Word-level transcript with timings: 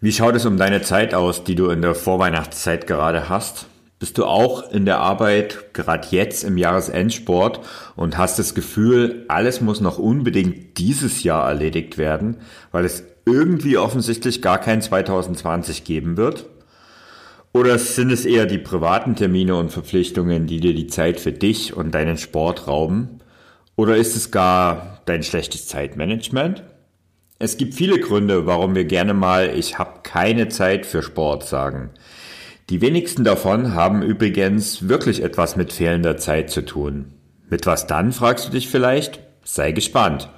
Wie 0.00 0.12
schaut 0.12 0.36
es 0.36 0.46
um 0.46 0.56
deine 0.56 0.80
Zeit 0.82 1.12
aus, 1.12 1.42
die 1.42 1.56
du 1.56 1.70
in 1.70 1.82
der 1.82 1.96
Vorweihnachtszeit 1.96 2.86
gerade 2.86 3.28
hast? 3.28 3.66
Bist 3.98 4.16
du 4.16 4.26
auch 4.26 4.70
in 4.70 4.84
der 4.84 5.00
Arbeit, 5.00 5.74
gerade 5.74 6.06
jetzt 6.12 6.44
im 6.44 6.56
Jahresendsport 6.56 7.58
und 7.96 8.16
hast 8.16 8.38
das 8.38 8.54
Gefühl, 8.54 9.24
alles 9.26 9.60
muss 9.60 9.80
noch 9.80 9.98
unbedingt 9.98 10.78
dieses 10.78 11.24
Jahr 11.24 11.48
erledigt 11.48 11.98
werden, 11.98 12.36
weil 12.70 12.84
es 12.84 13.02
irgendwie 13.26 13.76
offensichtlich 13.76 14.40
gar 14.40 14.58
kein 14.58 14.82
2020 14.82 15.82
geben 15.82 16.16
wird? 16.16 16.46
Oder 17.52 17.76
sind 17.80 18.12
es 18.12 18.24
eher 18.24 18.46
die 18.46 18.58
privaten 18.58 19.16
Termine 19.16 19.56
und 19.56 19.72
Verpflichtungen, 19.72 20.46
die 20.46 20.60
dir 20.60 20.74
die 20.74 20.86
Zeit 20.86 21.18
für 21.18 21.32
dich 21.32 21.76
und 21.76 21.92
deinen 21.92 22.18
Sport 22.18 22.68
rauben? 22.68 23.18
Oder 23.74 23.96
ist 23.96 24.14
es 24.14 24.30
gar 24.30 25.00
dein 25.06 25.24
schlechtes 25.24 25.66
Zeitmanagement? 25.66 26.62
Es 27.40 27.56
gibt 27.56 27.74
viele 27.74 28.00
Gründe, 28.00 28.46
warum 28.46 28.74
wir 28.74 28.84
gerne 28.84 29.14
mal 29.14 29.56
ich 29.56 29.78
habe 29.78 30.00
keine 30.02 30.48
Zeit 30.48 30.86
für 30.86 31.04
Sport 31.04 31.46
sagen. 31.46 31.90
Die 32.68 32.80
wenigsten 32.80 33.22
davon 33.22 33.74
haben 33.74 34.02
übrigens 34.02 34.88
wirklich 34.88 35.22
etwas 35.22 35.54
mit 35.54 35.72
fehlender 35.72 36.16
Zeit 36.16 36.50
zu 36.50 36.62
tun. 36.62 37.12
Mit 37.48 37.64
was 37.64 37.86
dann, 37.86 38.10
fragst 38.10 38.48
du 38.48 38.50
dich 38.50 38.68
vielleicht? 38.68 39.20
Sei 39.44 39.70
gespannt. 39.70 40.28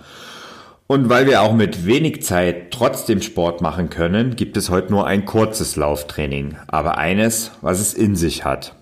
Und 0.87 1.09
weil 1.09 1.27
wir 1.27 1.41
auch 1.41 1.55
mit 1.55 1.87
wenig 1.87 2.23
Zeit 2.23 2.71
trotzdem 2.71 3.23
Sport 3.23 3.63
machen 3.63 3.89
können, 3.89 4.37
gibt 4.37 4.59
es 4.59 4.69
heute 4.69 4.91
nur 4.91 5.07
ein 5.07 5.25
kurzes 5.25 5.77
Lauftraining, 5.77 6.59
aber 6.67 6.99
eines, 6.99 7.53
was 7.63 7.81
es 7.81 7.95
in 7.95 8.15
sich 8.15 8.45
hat. 8.45 8.75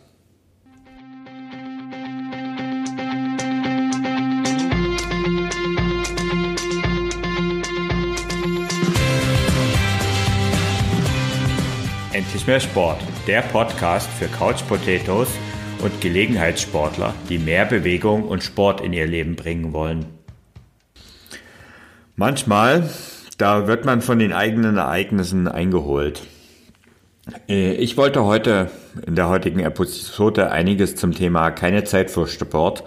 Mehr 12.48 12.60
Sport, 12.60 12.96
der 13.26 13.42
Podcast 13.42 14.08
für 14.08 14.26
Couch 14.26 14.66
Potatoes 14.66 15.28
und 15.82 16.00
Gelegenheitssportler, 16.00 17.12
die 17.28 17.38
mehr 17.38 17.66
Bewegung 17.66 18.24
und 18.24 18.42
Sport 18.42 18.80
in 18.80 18.94
ihr 18.94 19.06
Leben 19.06 19.36
bringen 19.36 19.74
wollen. 19.74 20.06
Manchmal, 22.16 22.88
da 23.36 23.66
wird 23.66 23.84
man 23.84 24.00
von 24.00 24.18
den 24.18 24.32
eigenen 24.32 24.78
Ereignissen 24.78 25.46
eingeholt. 25.46 26.22
Äh, 27.50 27.72
ich 27.72 27.98
wollte 27.98 28.24
heute 28.24 28.70
in 29.06 29.14
der 29.14 29.28
heutigen 29.28 29.60
Episode 29.60 30.50
einiges 30.50 30.96
zum 30.96 31.12
Thema 31.12 31.50
keine 31.50 31.84
Zeit 31.84 32.10
für 32.10 32.26
Sport 32.26 32.82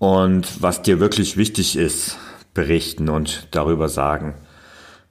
und 0.00 0.60
was 0.60 0.82
dir 0.82 0.98
wirklich 0.98 1.36
wichtig 1.36 1.76
ist, 1.76 2.18
berichten 2.54 3.08
und 3.08 3.46
darüber 3.52 3.88
sagen. 3.88 4.34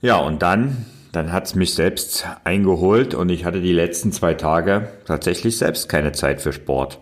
Ja, 0.01 0.17
und 0.17 0.41
dann 0.41 0.85
dann 1.11 1.31
hat's 1.31 1.55
mich 1.55 1.73
selbst 1.73 2.27
eingeholt 2.43 3.13
und 3.15 3.29
ich 3.29 3.45
hatte 3.45 3.61
die 3.61 3.73
letzten 3.73 4.11
zwei 4.11 4.33
Tage 4.35 4.89
tatsächlich 5.05 5.57
selbst 5.57 5.89
keine 5.89 6.11
Zeit 6.11 6.41
für 6.41 6.53
Sport. 6.53 6.99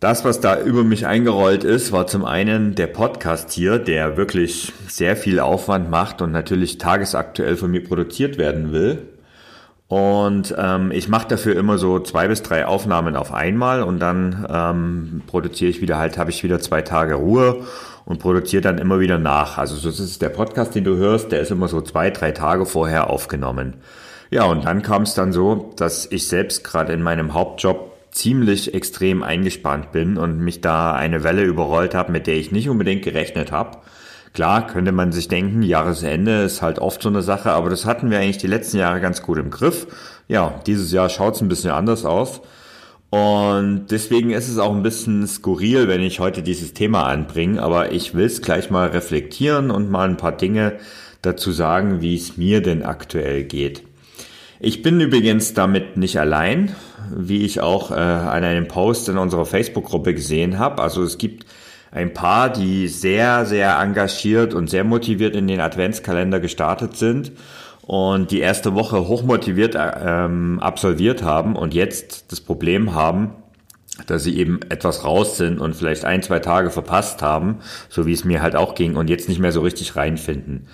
Das, 0.00 0.24
was 0.24 0.40
da 0.40 0.60
über 0.60 0.82
mich 0.82 1.06
eingerollt 1.06 1.62
ist, 1.62 1.92
war 1.92 2.08
zum 2.08 2.24
einen 2.24 2.74
der 2.74 2.88
Podcast 2.88 3.52
hier, 3.52 3.78
der 3.78 4.16
wirklich 4.16 4.72
sehr 4.88 5.16
viel 5.16 5.38
Aufwand 5.38 5.90
macht 5.90 6.22
und 6.22 6.32
natürlich 6.32 6.78
tagesaktuell 6.78 7.56
von 7.56 7.70
mir 7.70 7.84
produziert 7.84 8.36
werden 8.36 8.72
will. 8.72 9.11
Und 9.92 10.54
ähm, 10.56 10.90
ich 10.90 11.10
mache 11.10 11.28
dafür 11.28 11.54
immer 11.54 11.76
so 11.76 11.98
zwei 11.98 12.26
bis 12.26 12.42
drei 12.42 12.64
Aufnahmen 12.64 13.14
auf 13.14 13.30
einmal 13.30 13.82
und 13.82 13.98
dann 13.98 14.46
ähm, 14.50 15.22
produziere 15.26 15.68
ich 15.68 15.82
wieder 15.82 15.98
halt, 15.98 16.16
habe 16.16 16.30
ich 16.30 16.42
wieder 16.42 16.60
zwei 16.60 16.80
Tage 16.80 17.16
Ruhe 17.16 17.66
und 18.06 18.18
produziere 18.18 18.62
dann 18.62 18.78
immer 18.78 19.00
wieder 19.00 19.18
nach. 19.18 19.58
Also 19.58 19.76
so 19.76 19.90
ist 19.90 20.22
der 20.22 20.30
Podcast, 20.30 20.74
den 20.74 20.84
du 20.84 20.96
hörst, 20.96 21.30
der 21.30 21.42
ist 21.42 21.50
immer 21.50 21.68
so 21.68 21.82
zwei, 21.82 22.08
drei 22.08 22.30
Tage 22.30 22.64
vorher 22.64 23.10
aufgenommen. 23.10 23.74
Ja, 24.30 24.44
und 24.44 24.64
dann 24.64 24.80
kam 24.80 25.02
es 25.02 25.12
dann 25.12 25.30
so, 25.30 25.74
dass 25.76 26.10
ich 26.10 26.26
selbst 26.26 26.64
gerade 26.64 26.94
in 26.94 27.02
meinem 27.02 27.34
Hauptjob 27.34 27.92
ziemlich 28.12 28.72
extrem 28.72 29.22
eingespannt 29.22 29.92
bin 29.92 30.16
und 30.16 30.38
mich 30.38 30.62
da 30.62 30.94
eine 30.94 31.22
Welle 31.22 31.42
überrollt 31.42 31.94
habe, 31.94 32.12
mit 32.12 32.26
der 32.26 32.36
ich 32.36 32.50
nicht 32.50 32.70
unbedingt 32.70 33.02
gerechnet 33.02 33.52
habe. 33.52 33.76
Klar, 34.32 34.66
könnte 34.66 34.92
man 34.92 35.12
sich 35.12 35.28
denken, 35.28 35.62
Jahresende 35.62 36.42
ist 36.42 36.62
halt 36.62 36.78
oft 36.78 37.02
so 37.02 37.10
eine 37.10 37.22
Sache, 37.22 37.52
aber 37.52 37.68
das 37.68 37.84
hatten 37.84 38.10
wir 38.10 38.18
eigentlich 38.18 38.38
die 38.38 38.46
letzten 38.46 38.78
Jahre 38.78 39.00
ganz 39.00 39.22
gut 39.22 39.38
im 39.38 39.50
Griff. 39.50 39.86
Ja, 40.26 40.60
dieses 40.66 40.90
Jahr 40.90 41.10
schaut 41.10 41.34
es 41.34 41.42
ein 41.42 41.48
bisschen 41.48 41.70
anders 41.70 42.06
aus. 42.06 42.40
Und 43.10 43.88
deswegen 43.90 44.30
ist 44.30 44.48
es 44.48 44.56
auch 44.56 44.74
ein 44.74 44.82
bisschen 44.82 45.26
skurril, 45.26 45.86
wenn 45.86 46.00
ich 46.00 46.18
heute 46.18 46.42
dieses 46.42 46.72
Thema 46.72 47.04
anbringe, 47.04 47.60
aber 47.60 47.92
ich 47.92 48.14
will 48.14 48.24
es 48.24 48.40
gleich 48.40 48.70
mal 48.70 48.88
reflektieren 48.88 49.70
und 49.70 49.90
mal 49.90 50.08
ein 50.08 50.16
paar 50.16 50.32
Dinge 50.32 50.78
dazu 51.20 51.52
sagen, 51.52 52.00
wie 52.00 52.16
es 52.16 52.38
mir 52.38 52.62
denn 52.62 52.82
aktuell 52.82 53.44
geht. 53.44 53.82
Ich 54.60 54.80
bin 54.80 54.98
übrigens 54.98 55.52
damit 55.52 55.98
nicht 55.98 56.18
allein, 56.18 56.74
wie 57.14 57.44
ich 57.44 57.60
auch 57.60 57.90
äh, 57.90 57.94
an 57.94 58.44
einem 58.44 58.66
Post 58.66 59.10
in 59.10 59.18
unserer 59.18 59.44
Facebook-Gruppe 59.44 60.14
gesehen 60.14 60.58
habe. 60.58 60.80
Also 60.80 61.02
es 61.02 61.18
gibt 61.18 61.44
ein 61.92 62.14
paar, 62.14 62.50
die 62.50 62.88
sehr, 62.88 63.44
sehr 63.44 63.78
engagiert 63.78 64.54
und 64.54 64.68
sehr 64.68 64.82
motiviert 64.82 65.36
in 65.36 65.46
den 65.46 65.60
Adventskalender 65.60 66.40
gestartet 66.40 66.96
sind 66.96 67.32
und 67.82 68.30
die 68.30 68.40
erste 68.40 68.74
Woche 68.74 69.06
hochmotiviert 69.06 69.74
äh, 69.74 69.90
ähm, 70.02 70.58
absolviert 70.60 71.22
haben 71.22 71.54
und 71.54 71.74
jetzt 71.74 72.32
das 72.32 72.40
Problem 72.40 72.94
haben, 72.94 73.32
dass 74.06 74.24
sie 74.24 74.38
eben 74.38 74.60
etwas 74.70 75.04
raus 75.04 75.36
sind 75.36 75.60
und 75.60 75.76
vielleicht 75.76 76.06
ein, 76.06 76.22
zwei 76.22 76.38
Tage 76.38 76.70
verpasst 76.70 77.20
haben, 77.20 77.58
so 77.90 78.06
wie 78.06 78.12
es 78.12 78.24
mir 78.24 78.40
halt 78.40 78.56
auch 78.56 78.74
ging 78.74 78.96
und 78.96 79.10
jetzt 79.10 79.28
nicht 79.28 79.38
mehr 79.38 79.52
so 79.52 79.60
richtig 79.60 79.94
reinfinden. 79.94 80.68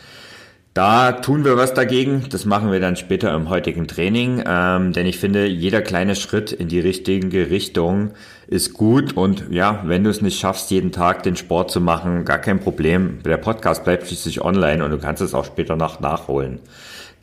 Da 0.78 1.10
tun 1.10 1.44
wir 1.44 1.56
was 1.56 1.74
dagegen. 1.74 2.26
Das 2.30 2.44
machen 2.44 2.70
wir 2.70 2.78
dann 2.78 2.94
später 2.94 3.34
im 3.34 3.48
heutigen 3.48 3.88
Training. 3.88 4.44
Ähm, 4.46 4.92
denn 4.92 5.06
ich 5.06 5.18
finde, 5.18 5.44
jeder 5.44 5.82
kleine 5.82 6.14
Schritt 6.14 6.52
in 6.52 6.68
die 6.68 6.78
richtige 6.78 7.50
Richtung 7.50 8.12
ist 8.46 8.74
gut. 8.74 9.16
Und 9.16 9.46
ja, 9.50 9.82
wenn 9.86 10.04
du 10.04 10.10
es 10.10 10.22
nicht 10.22 10.38
schaffst, 10.38 10.70
jeden 10.70 10.92
Tag 10.92 11.24
den 11.24 11.34
Sport 11.34 11.72
zu 11.72 11.80
machen, 11.80 12.24
gar 12.24 12.38
kein 12.38 12.60
Problem. 12.60 13.18
Der 13.24 13.38
Podcast 13.38 13.82
bleibt 13.82 14.06
schließlich 14.06 14.40
online 14.40 14.84
und 14.84 14.92
du 14.92 14.98
kannst 14.98 15.20
es 15.20 15.34
auch 15.34 15.46
später 15.46 15.74
noch 15.74 15.98
nachholen. 15.98 16.60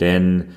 Denn 0.01 0.47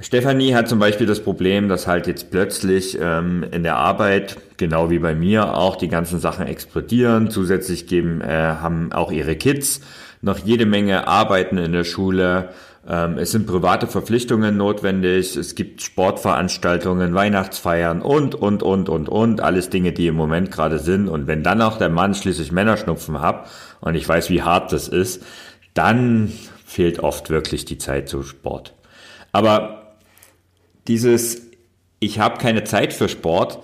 Stefanie 0.00 0.54
hat 0.54 0.70
zum 0.70 0.78
Beispiel 0.78 1.06
das 1.06 1.20
Problem, 1.20 1.68
dass 1.68 1.86
halt 1.86 2.06
jetzt 2.06 2.30
plötzlich 2.30 2.96
ähm, 2.98 3.44
in 3.50 3.62
der 3.62 3.76
Arbeit, 3.76 4.38
genau 4.56 4.88
wie 4.88 5.00
bei 5.00 5.14
mir, 5.14 5.54
auch 5.54 5.76
die 5.76 5.88
ganzen 5.88 6.18
Sachen 6.18 6.46
explodieren. 6.46 7.30
Zusätzlich 7.30 7.86
geben, 7.86 8.22
äh, 8.22 8.26
haben 8.26 8.90
auch 8.90 9.12
ihre 9.12 9.36
Kids 9.36 9.82
noch 10.20 10.38
jede 10.38 10.66
Menge 10.66 11.06
Arbeiten 11.06 11.58
in 11.58 11.72
der 11.72 11.84
Schule. 11.84 12.50
Ähm, 12.88 13.18
es 13.18 13.30
sind 13.30 13.46
private 13.46 13.86
Verpflichtungen 13.86 14.56
notwendig. 14.56 15.36
Es 15.36 15.54
gibt 15.54 15.82
Sportveranstaltungen, 15.82 17.14
Weihnachtsfeiern 17.14 18.02
und, 18.02 18.34
und, 18.34 18.62
und, 18.62 18.88
und, 18.88 19.08
und. 19.08 19.40
Alles 19.40 19.70
Dinge, 19.70 19.92
die 19.92 20.06
im 20.06 20.14
Moment 20.14 20.50
gerade 20.50 20.78
sind. 20.78 21.08
Und 21.08 21.26
wenn 21.26 21.42
dann 21.42 21.62
auch 21.62 21.78
der 21.78 21.90
Mann 21.90 22.14
schließlich 22.14 22.52
Männerschnupfen 22.52 23.20
hat 23.20 23.48
und 23.80 23.94
ich 23.94 24.08
weiß, 24.08 24.30
wie 24.30 24.42
hart 24.42 24.72
das 24.72 24.88
ist, 24.88 25.24
dann 25.74 26.32
fehlt 26.64 27.00
oft 27.00 27.30
wirklich 27.30 27.64
die 27.64 27.78
Zeit 27.78 28.08
zu 28.08 28.22
Sport. 28.22 28.74
Aber 29.32 29.96
dieses, 30.86 31.42
ich 32.00 32.18
habe 32.18 32.38
keine 32.38 32.64
Zeit 32.64 32.92
für 32.92 33.08
Sport, 33.08 33.60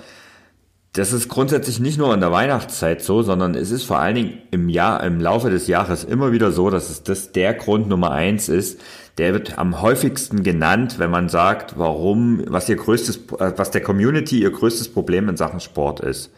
das 0.94 1.12
ist 1.12 1.28
grundsätzlich 1.28 1.80
nicht 1.80 1.98
nur 1.98 2.14
in 2.14 2.20
der 2.20 2.30
Weihnachtszeit 2.30 3.02
so, 3.02 3.22
sondern 3.22 3.56
es 3.56 3.72
ist 3.72 3.82
vor 3.82 3.98
allen 3.98 4.14
Dingen 4.14 4.38
im 4.52 4.68
Jahr, 4.68 5.02
im 5.02 5.20
Laufe 5.20 5.50
des 5.50 5.66
Jahres 5.66 6.04
immer 6.04 6.30
wieder 6.30 6.52
so, 6.52 6.70
dass 6.70 6.88
es 6.88 7.02
das 7.02 7.32
der 7.32 7.52
Grund 7.54 7.88
Nummer 7.88 8.12
eins 8.12 8.48
ist. 8.48 8.80
Der 9.18 9.32
wird 9.32 9.58
am 9.58 9.82
häufigsten 9.82 10.44
genannt, 10.44 11.00
wenn 11.00 11.10
man 11.10 11.28
sagt, 11.28 11.76
warum, 11.78 12.44
was 12.46 12.68
ihr 12.68 12.76
größtes, 12.76 13.16
äh, 13.40 13.52
was 13.56 13.72
der 13.72 13.80
Community 13.80 14.40
ihr 14.40 14.52
größtes 14.52 14.92
Problem 14.92 15.28
in 15.28 15.36
Sachen 15.36 15.58
Sport 15.58 15.98
ist. 15.98 16.30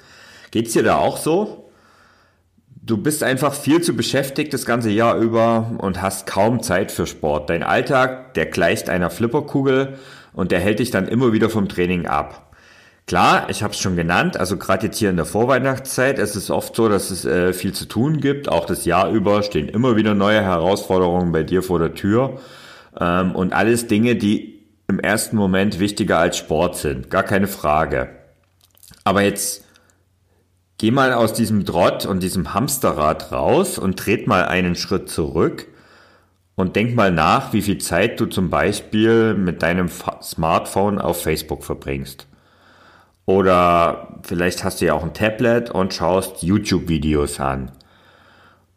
Geht's 0.53 0.73
dir 0.73 0.83
da 0.83 0.97
auch 0.97 1.19
so? 1.19 1.71
Du 2.75 2.97
bist 2.97 3.23
einfach 3.23 3.53
viel 3.53 3.83
zu 3.83 3.94
beschäftigt 3.94 4.55
das 4.55 4.65
ganze 4.65 4.88
Jahr 4.88 5.19
über 5.19 5.73
und 5.78 6.00
hast 6.00 6.27
kaum 6.27 6.62
Zeit 6.62 6.93
für 6.93 7.06
Sport. 7.06 7.50
Dein 7.50 7.62
Alltag, 7.62 8.33
der 8.34 8.47
gleicht 8.47 8.88
einer 8.88 9.11
Flipperkugel 9.11 9.99
und 10.32 10.50
der 10.50 10.61
hält 10.61 10.79
dich 10.79 10.91
dann 10.91 11.08
immer 11.08 11.35
wieder 11.35 11.50
vom 11.50 11.69
Training 11.69 12.06
ab. 12.06 12.45
Klar, 13.06 13.49
ich 13.50 13.62
habe 13.62 13.73
es 13.73 13.79
schon 13.79 13.94
genannt, 13.94 14.37
also 14.37 14.56
gerade 14.56 14.87
jetzt 14.87 14.99
hier 14.99 15.11
in 15.11 15.17
der 15.17 15.26
Vorweihnachtszeit, 15.26 16.19
es 16.19 16.35
ist 16.35 16.50
oft 16.50 16.75
so, 16.75 16.88
dass 16.88 17.11
es 17.11 17.25
äh, 17.25 17.53
viel 17.53 17.73
zu 17.73 17.87
tun 17.87 18.20
gibt. 18.20 18.49
Auch 18.49 18.67
das 18.67 18.85
Jahr 18.85 19.11
über 19.11 19.44
stehen 19.44 19.69
immer 19.69 19.94
wieder 19.94 20.14
neue 20.14 20.43
Herausforderungen 20.43 21.31
bei 21.31 21.44
dir 21.44 21.62
vor 21.62 21.79
der 21.79 21.94
Tür. 21.94 22.41
Ähm, 22.99 23.37
und 23.37 23.53
alles 23.53 23.87
Dinge, 23.87 24.17
die 24.17 24.61
im 24.88 24.99
ersten 24.99 25.37
Moment 25.37 25.79
wichtiger 25.79 26.19
als 26.19 26.37
Sport 26.37 26.79
sind, 26.79 27.08
gar 27.08 27.23
keine 27.23 27.47
Frage. 27.47 28.08
Aber 29.05 29.23
jetzt 29.23 29.64
geh 30.79 30.91
mal 30.91 31.12
aus 31.12 31.32
diesem 31.32 31.64
Trott 31.64 32.06
und 32.06 32.25
diesem 32.25 32.55
Hamsterrad 32.55 33.31
raus 33.31 33.79
und 33.79 34.00
tret 34.00 34.26
mal 34.26 34.47
einen 34.47 34.75
Schritt 34.75 35.08
zurück 35.08 35.69
und 36.56 36.75
denk 36.75 36.97
mal 36.97 37.12
nach, 37.12 37.53
wie 37.53 37.62
viel 37.62 37.79
Zeit 37.79 38.19
du 38.19 38.26
zum 38.26 38.50
Beispiel 38.50 39.35
mit 39.35 39.62
deinem 39.62 39.88
Smartphone 40.23 40.99
auf 40.99 41.23
Facebook 41.23 41.62
verbringst. 41.62 42.26
Oder 43.26 44.20
vielleicht 44.23 44.64
hast 44.64 44.81
du 44.81 44.87
ja 44.87 44.94
auch 44.94 45.02
ein 45.02 45.12
Tablet 45.12 45.70
und 45.70 45.93
schaust 45.93 46.43
YouTube-Videos 46.43 47.40
an. 47.40 47.73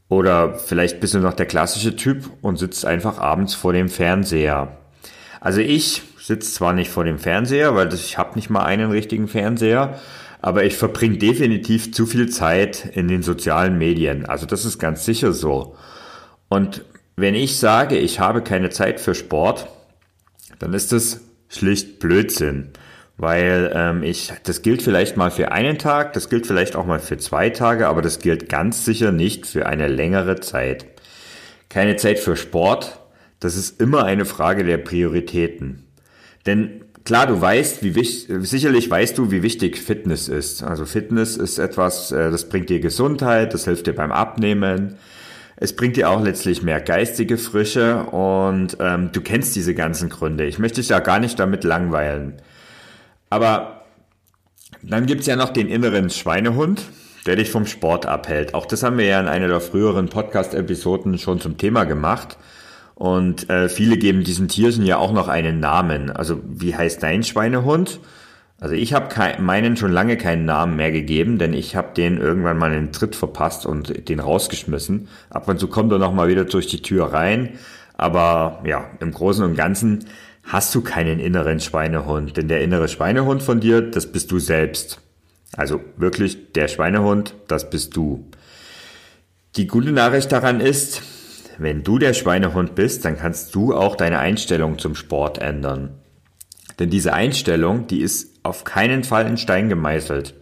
Oder 0.10 0.56
vielleicht 0.56 1.00
bist 1.00 1.13
du 1.13 1.19
noch 1.19 1.34
der 1.34 1.46
klassische 1.46 1.96
Typ 1.96 2.30
und 2.42 2.57
sitzt 2.57 2.84
einfach 2.84 3.19
abends 3.19 3.54
vor 3.54 3.74
dem 3.74 3.90
Fernseher. 3.90 4.75
Also 5.40 5.62
ich 5.62 6.01
sitze 6.19 6.51
zwar 6.51 6.74
nicht 6.74 6.90
vor 6.90 7.04
dem 7.04 7.19
Fernseher, 7.19 7.75
weil 7.75 7.94
ich 7.94 8.18
habe 8.18 8.36
nicht 8.36 8.50
mal 8.50 8.63
einen 8.63 8.90
richtigen 8.92 9.28
Fernseher, 9.28 10.00
aber 10.42 10.63
ich 10.63 10.75
verbringe 10.75 11.18
definitiv 11.18 11.94
zu 11.94 12.07
viel 12.07 12.30
Zeit 12.30 12.86
in 12.94 13.07
den 13.07 13.22
sozialen 13.22 13.78
Medien. 13.78 14.25
Also 14.25 14.48
das 14.48 14.66
ist 14.66 14.80
ganz 14.80 15.06
sicher 15.06 15.31
so. 15.31 15.75
Und 16.48 16.84
wenn 17.16 17.36
ich 17.36 17.57
sage, 17.57 17.98
ich 17.98 18.19
habe 18.19 18.42
keine 18.42 18.72
Zeit 18.72 19.00
für 19.00 19.13
Sport, 19.13 19.68
dann 20.57 20.74
ist 20.74 20.92
das 20.92 21.22
schlicht 21.50 22.00
Blödsinn. 22.00 22.72
Weil 23.19 23.74
ähm, 23.75 24.01
ich, 24.01 24.31
das 24.44 24.62
gilt 24.62 24.81
vielleicht 24.81 25.18
mal 25.18 25.30
für 25.30 25.51
einen 25.51 25.77
Tag, 25.77 26.13
das 26.13 26.30
gilt 26.30 26.48
vielleicht 26.48 26.77
auch 26.77 26.86
mal 26.86 27.00
für 27.00 27.18
zwei 27.18 27.50
Tage, 27.50 27.89
aber 27.89 28.01
das 28.01 28.19
gilt 28.19 28.48
ganz 28.48 28.86
sicher 28.86 29.12
nicht 29.12 29.45
für 29.45 29.66
eine 29.66 29.89
längere 29.89 30.39
Zeit. 30.39 30.86
Keine 31.68 31.98
Zeit 31.98 32.19
für 32.19 32.38
Sport, 32.38 32.98
das 33.42 33.57
ist 33.57 33.81
immer 33.81 34.06
eine 34.06 34.24
Frage 34.24 34.63
der 34.63 34.77
Prioritäten. 34.77 35.83
Denn 36.45 36.86
klar, 37.04 37.27
du 37.27 37.42
weißt, 37.42 37.83
wie 37.83 37.94
wichtig, 37.95 38.33
sicherlich 38.48 38.89
weißt 38.89 39.18
du, 39.18 39.31
wie 39.31 39.44
wichtig 39.44 39.80
Fitness 39.80 40.30
ist. 40.30 40.63
Also 40.63 40.86
Fitness 40.86 41.36
ist 41.36 41.60
etwas, 41.60 42.13
äh, 42.13 42.31
das 42.31 42.48
bringt 42.48 42.69
dir 42.69 42.80
Gesundheit, 42.80 43.54
das 43.54 43.66
hilft 43.66 43.88
dir 43.88 43.95
beim 43.95 44.13
Abnehmen. 44.13 44.95
Es 45.57 45.75
bringt 45.75 45.98
dir 45.98 46.10
auch 46.10 46.24
letztlich 46.24 46.63
mehr 46.63 46.80
geistige 46.80 47.38
Frische 47.38 48.04
und 48.04 48.77
ähm, 48.80 49.10
du 49.12 49.19
kennst 49.19 49.57
diese 49.57 49.75
ganzen 49.75 50.07
Gründe. 50.07 50.45
Ich 50.45 50.57
möchte 50.57 50.80
dich 50.80 50.88
ja 50.88 51.00
gar 51.00 51.19
nicht 51.19 51.38
damit 51.38 51.66
langweilen. 51.66 52.42
Aber 53.30 53.81
dann 54.81 55.06
gibt's 55.06 55.28
ja 55.28 55.36
noch 55.36 55.50
den 55.50 55.68
inneren 55.68 56.10
Schweinehund, 56.10 56.84
der 57.26 57.36
dich 57.36 57.52
vom 57.52 57.66
Sport 57.66 58.06
abhält. 58.06 58.54
Auch 58.54 58.66
das 58.66 58.84
haben 58.84 58.98
wir 58.98 59.06
ja 59.06 59.20
in 59.20 59.28
einer 59.28 59.48
der 59.48 59.62
früheren 59.62 60.10
Podcast-Episoden 60.10 61.18
schon 61.18 61.40
zum 61.40 61.58
Thema 61.58 61.84
gemacht. 61.84 62.38
Und 62.96 63.50
äh, 63.50 63.70
viele 63.70 63.98
geben 63.98 64.24
diesen 64.24 64.48
Tierchen 64.48 64.86
ja 64.86 64.98
auch 64.98 65.14
noch 65.14 65.28
einen 65.28 65.60
Namen. 65.60 66.10
Also 66.12 66.42
wie 66.46 66.76
heißt 66.76 67.02
dein 67.02 67.24
Schweinehund? 67.24 68.00
Also 68.60 68.76
ich 68.76 68.94
habe 68.94 69.42
meinen 69.42 69.78
schon 69.78 69.92
lange 69.92 70.18
keinen 70.18 70.44
Namen 70.44 70.76
mehr 70.76 70.92
gegeben, 70.92 71.38
denn 71.38 71.54
ich 71.54 71.78
habe 71.78 71.94
den 71.96 72.18
irgendwann 72.18 72.58
mal 72.58 72.72
einen 72.72 72.92
Tritt 72.92 73.16
verpasst 73.16 73.66
und 73.66 74.10
den 74.10 74.20
rausgeschmissen. 74.20 75.08
Ab 75.30 75.48
und 75.48 75.60
zu 75.60 75.70
kommt 75.70 75.94
er 75.94 75.98
noch 75.98 76.14
mal 76.14 76.28
wieder 76.28 76.44
durch 76.44 76.68
die 76.68 76.81
Tür 76.81 77.14
rein. 77.14 77.58
Aber 77.96 78.62
ja, 78.66 78.86
im 79.00 79.12
Großen 79.12 79.46
und 79.46 79.56
Ganzen 79.56 80.06
hast 80.44 80.74
du 80.74 80.82
keinen 80.82 81.20
inneren 81.20 81.60
Schweinehund, 81.60 82.38
denn 82.38 82.48
der 82.48 82.62
innere 82.62 82.88
Schweinehund 82.88 83.44
von 83.44 83.60
dir, 83.60 83.82
das 83.82 84.12
bist 84.12 84.32
du 84.32 84.40
selbst. 84.40 85.02
Also 85.56 85.82
wirklich, 85.98 86.54
der 86.54 86.68
Schweinehund, 86.68 87.36
das 87.48 87.70
bist 87.70 87.96
du. 87.96 88.30
Die 89.56 89.68
gute 89.68 89.92
Nachricht 89.92 90.32
daran 90.32 90.60
ist, 90.60 91.02
wenn 91.58 91.84
du 91.84 92.00
der 92.00 92.14
Schweinehund 92.14 92.76
bist, 92.76 93.04
dann 93.04 93.18
kannst 93.18 93.54
du 93.56 93.76
auch 93.76 93.96
deine 93.96 94.20
Einstellung 94.20 94.78
zum 94.78 94.96
Sport 94.96 95.40
ändern. 95.40 95.96
Denn 96.80 96.90
diese 96.90 97.14
Einstellung, 97.14 97.88
die 97.88 98.00
ist 98.00 98.40
auf 98.44 98.64
keinen 98.64 99.04
Fall 99.04 99.28
in 99.28 99.38
Stein 99.38 99.68
gemeißelt. 99.68 100.36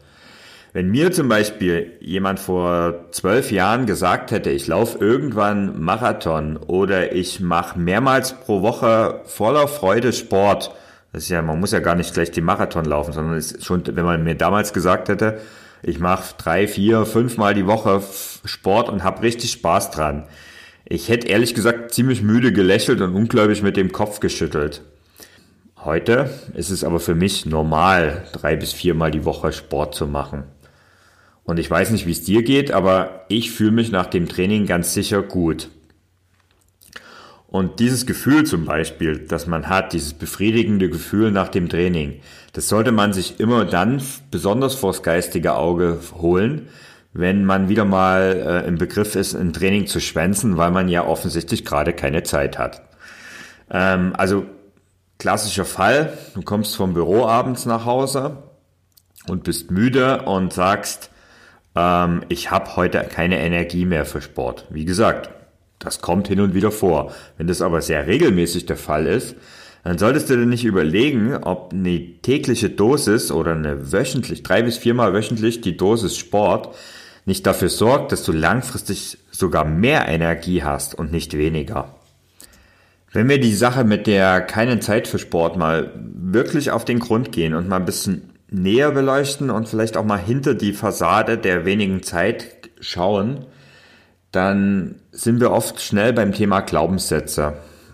Wenn 0.78 0.92
mir 0.92 1.12
zum 1.12 1.28
Beispiel 1.28 1.94
jemand 2.02 2.40
vor 2.40 3.08
zwölf 3.10 3.52
Jahren 3.52 3.88
gesagt 3.88 4.30
hätte, 4.30 4.52
ich 4.52 4.68
laufe 4.68 5.00
irgendwann 5.00 5.82
Marathon 5.82 6.56
oder 6.56 7.14
ich 7.14 7.40
mache 7.40 7.80
mehrmals 7.80 8.34
pro 8.34 8.62
Woche 8.62 9.22
voller 9.26 9.68
Freude 9.68 10.14
Sport, 10.14 10.76
das 11.12 11.24
ist 11.24 11.30
ja, 11.30 11.42
man 11.42 11.60
muss 11.60 11.72
ja 11.72 11.80
gar 11.80 11.96
nicht 11.96 12.14
gleich 12.14 12.30
die 12.30 12.42
Marathon 12.42 12.86
laufen, 12.86 13.12
sondern 13.12 13.38
ist 13.38 13.66
schon, 13.66 13.82
wenn 13.88 14.06
man 14.06 14.24
mir 14.24 14.36
damals 14.36 14.72
gesagt 14.72 15.10
hätte, 15.10 15.40
ich 15.82 15.98
mache 15.98 16.36
drei, 16.38 16.68
vier, 16.68 17.08
fünfmal 17.08 17.56
die 17.56 17.66
Woche 17.66 18.04
Sport 18.46 18.90
und 18.90 19.04
habe 19.04 19.24
richtig 19.24 19.54
Spaß 19.54 19.90
dran, 19.90 20.28
ich 20.86 21.10
hätte 21.10 21.28
ehrlich 21.28 21.56
gesagt 21.56 21.92
ziemlich 21.92 22.22
müde 22.22 22.54
gelächelt 22.54 23.02
und 23.02 23.16
ungläubig 23.16 23.64
mit 23.64 23.78
dem 23.78 23.92
Kopf 23.92 24.20
geschüttelt. 24.20 24.84
Heute 25.84 26.30
ist 26.54 26.70
es 26.70 26.84
aber 26.84 27.00
für 27.00 27.16
mich 27.16 27.48
normal, 27.48 28.26
drei 28.32 28.56
bis 28.56 28.74
viermal 28.74 29.10
die 29.10 29.26
Woche 29.26 29.52
Sport 29.52 29.96
zu 29.96 30.06
machen. 30.06 30.44
Und 31.48 31.60
ich 31.60 31.72
weiß 31.72 31.92
nicht, 31.92 32.06
wie 32.06 32.12
es 32.12 32.26
dir 32.26 32.44
geht, 32.44 32.72
aber 32.72 33.22
ich 33.30 33.52
fühle 33.52 33.72
mich 33.72 33.90
nach 33.90 34.08
dem 34.08 34.28
Training 34.28 34.66
ganz 34.66 34.94
sicher 34.94 35.24
gut. 35.24 35.70
Und 37.48 37.80
dieses 37.80 38.06
Gefühl 38.06 38.46
zum 38.46 38.66
Beispiel, 38.66 39.20
das 39.20 39.48
man 39.48 39.70
hat, 39.70 39.94
dieses 39.94 40.14
befriedigende 40.14 40.90
Gefühl 40.90 41.32
nach 41.32 41.48
dem 41.48 41.70
Training, 41.70 42.20
das 42.52 42.68
sollte 42.68 42.92
man 42.92 43.14
sich 43.14 43.40
immer 43.40 43.64
dann 43.64 44.02
besonders 44.30 44.76
vors 44.76 45.04
geistige 45.04 45.56
Auge 45.56 46.00
holen, 46.16 46.68
wenn 47.14 47.46
man 47.46 47.70
wieder 47.70 47.86
mal 47.86 48.64
äh, 48.66 48.68
im 48.68 48.78
Begriff 48.78 49.16
ist, 49.16 49.34
ein 49.34 49.54
Training 49.54 49.88
zu 49.88 50.02
schwänzen, 50.02 50.58
weil 50.58 50.72
man 50.72 50.90
ja 50.90 51.08
offensichtlich 51.08 51.64
gerade 51.64 51.94
keine 51.94 52.24
Zeit 52.24 52.60
hat. 52.60 52.82
Ähm, 53.72 54.12
also 54.18 54.46
klassischer 55.18 55.66
Fall, 55.66 56.12
du 56.36 56.42
kommst 56.42 56.76
vom 56.76 56.94
Büro 56.94 57.26
abends 57.26 57.66
nach 57.66 57.86
Hause 57.86 58.44
und 59.30 59.46
bist 59.46 59.72
müde 59.72 60.24
und 60.24 60.52
sagst, 60.52 61.10
ähm, 61.78 62.24
ich 62.30 62.50
habe 62.50 62.76
heute 62.76 63.00
keine 63.10 63.40
Energie 63.40 63.86
mehr 63.86 64.06
für 64.06 64.22
Sport. 64.22 64.66
Wie 64.70 64.86
gesagt, 64.86 65.30
das 65.80 66.02
kommt 66.02 66.28
hin 66.28 66.42
und 66.42 66.54
wieder 66.56 66.72
vor. 66.72 67.14
Wenn 67.38 67.48
das 67.48 67.62
aber 67.62 67.82
sehr 67.82 68.08
regelmäßig 68.08 68.66
der 68.66 68.78
Fall 68.78 69.06
ist, 69.06 69.36
dann 69.84 69.98
solltest 69.98 70.30
du 70.30 70.36
dir 70.36 70.46
nicht 70.46 70.66
überlegen, 70.66 71.36
ob 71.36 71.72
eine 71.72 72.00
tägliche 72.22 72.70
Dosis 72.70 73.32
oder 73.32 73.54
eine 73.54 73.94
wöchentlich, 73.94 74.44
drei 74.44 74.64
bis 74.64 74.78
viermal 74.78 75.14
wöchentlich 75.14 75.62
die 75.62 75.78
Dosis 75.78 76.18
Sport 76.18 76.76
nicht 77.26 77.46
dafür 77.46 77.70
sorgt, 77.70 78.12
dass 78.12 78.24
du 78.24 78.32
langfristig 78.32 79.18
sogar 79.32 79.66
mehr 79.66 80.08
Energie 80.08 80.64
hast 80.64 80.96
und 80.96 81.12
nicht 81.12 81.38
weniger. 81.38 81.96
Wenn 83.12 83.30
wir 83.30 83.40
die 83.40 83.54
Sache 83.54 83.84
mit 83.84 84.08
der 84.08 84.42
keine 84.42 84.80
Zeit 84.80 85.08
für 85.08 85.20
Sport 85.20 85.58
mal 85.58 85.92
wirklich 85.96 86.72
auf 86.72 86.86
den 86.86 87.00
Grund 87.00 87.32
gehen 87.32 87.54
und 87.54 87.68
mal 87.68 87.78
ein 87.78 87.86
bisschen 87.86 88.30
näher 88.50 88.92
beleuchten 88.92 89.50
und 89.50 89.68
vielleicht 89.68 89.98
auch 89.98 90.06
mal 90.06 90.20
hinter 90.20 90.56
die 90.56 90.74
Fassade 90.74 91.38
der 91.38 91.66
wenigen 91.66 92.04
Zeit 92.04 92.70
schauen, 92.80 93.46
dann 94.32 94.96
sind 95.12 95.40
wir 95.40 95.52
oft 95.52 95.82
schnell 95.82 96.14
beim 96.14 96.32
Thema 96.32 96.62
Glaubenssätze. 96.62 97.54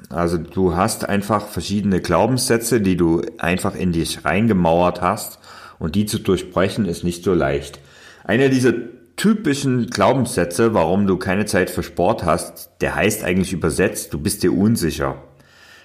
Also 0.10 0.38
du 0.38 0.76
hast 0.76 1.08
einfach 1.08 1.48
verschiedene 1.48 2.02
Glaubenssätze, 2.02 2.82
die 2.82 2.98
du 2.98 3.22
einfach 3.40 3.76
in 3.76 3.92
dich 3.92 4.26
reingemauert 4.26 5.02
hast 5.02 5.40
und 5.80 5.96
die 5.96 6.06
zu 6.06 6.20
durchbrechen 6.20 6.86
ist 6.86 7.04
nicht 7.04 7.24
so 7.24 7.34
leicht. 7.34 7.80
Einer 8.24 8.50
dieser 8.50 8.74
typischen 9.16 9.88
Glaubenssätze, 9.88 10.74
warum 10.74 11.08
du 11.08 11.18
keine 11.18 11.46
Zeit 11.46 11.70
für 11.70 11.84
Sport 11.84 12.26
hast, 12.26 12.72
der 12.82 12.96
heißt 12.96 13.24
eigentlich 13.24 13.54
übersetzt, 13.54 14.14
du 14.14 14.20
bist 14.20 14.44
dir 14.44 14.54
unsicher. 14.54 15.22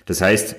Das 0.06 0.20
heißt, 0.20 0.56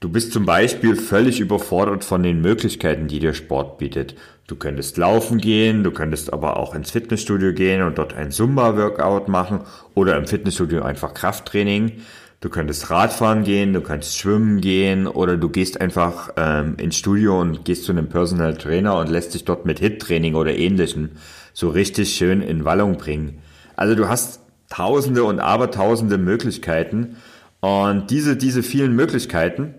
du 0.00 0.08
bist 0.08 0.32
zum 0.32 0.44
Beispiel 0.44 0.96
völlig 0.96 1.40
überfordert 1.40 2.04
von 2.04 2.22
den 2.22 2.40
Möglichkeiten, 2.40 3.08
die 3.08 3.18
dir 3.18 3.34
Sport 3.34 3.78
bietet. 3.78 4.14
Du 4.46 4.56
könntest 4.56 4.98
laufen 4.98 5.38
gehen, 5.38 5.84
du 5.84 5.90
könntest 5.90 6.32
aber 6.32 6.58
auch 6.58 6.74
ins 6.74 6.90
Fitnessstudio 6.90 7.54
gehen 7.54 7.82
und 7.82 7.96
dort 7.96 8.14
ein 8.14 8.30
Zumba-Workout 8.30 9.28
machen 9.28 9.60
oder 9.94 10.16
im 10.18 10.26
Fitnessstudio 10.26 10.82
einfach 10.82 11.14
Krafttraining. 11.14 11.92
Du 12.40 12.50
könntest 12.50 12.90
Radfahren 12.90 13.42
gehen, 13.42 13.72
du 13.72 13.80
könntest 13.80 14.18
schwimmen 14.18 14.60
gehen 14.60 15.06
oder 15.06 15.38
du 15.38 15.48
gehst 15.48 15.80
einfach 15.80 16.30
ähm, 16.36 16.74
ins 16.76 16.98
Studio 16.98 17.40
und 17.40 17.64
gehst 17.64 17.84
zu 17.84 17.92
einem 17.92 18.10
Personal 18.10 18.54
Trainer 18.54 18.98
und 18.98 19.08
lässt 19.08 19.32
dich 19.32 19.46
dort 19.46 19.64
mit 19.64 19.78
Hit-Training 19.78 20.34
oder 20.34 20.54
ähnlichem 20.54 21.12
so 21.54 21.70
richtig 21.70 22.14
schön 22.14 22.42
in 22.42 22.66
Wallung 22.66 22.98
bringen. 22.98 23.38
Also 23.76 23.94
du 23.94 24.08
hast 24.08 24.40
tausende 24.68 25.24
und 25.24 25.40
abertausende 25.40 26.18
Möglichkeiten 26.18 27.16
und 27.60 28.10
diese, 28.10 28.36
diese 28.36 28.62
vielen 28.62 28.94
Möglichkeiten, 28.94 29.74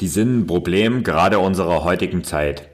die 0.00 0.08
sind 0.08 0.40
ein 0.40 0.46
Problem 0.46 1.02
gerade 1.02 1.38
unserer 1.38 1.84
heutigen 1.84 2.24
Zeit. 2.24 2.68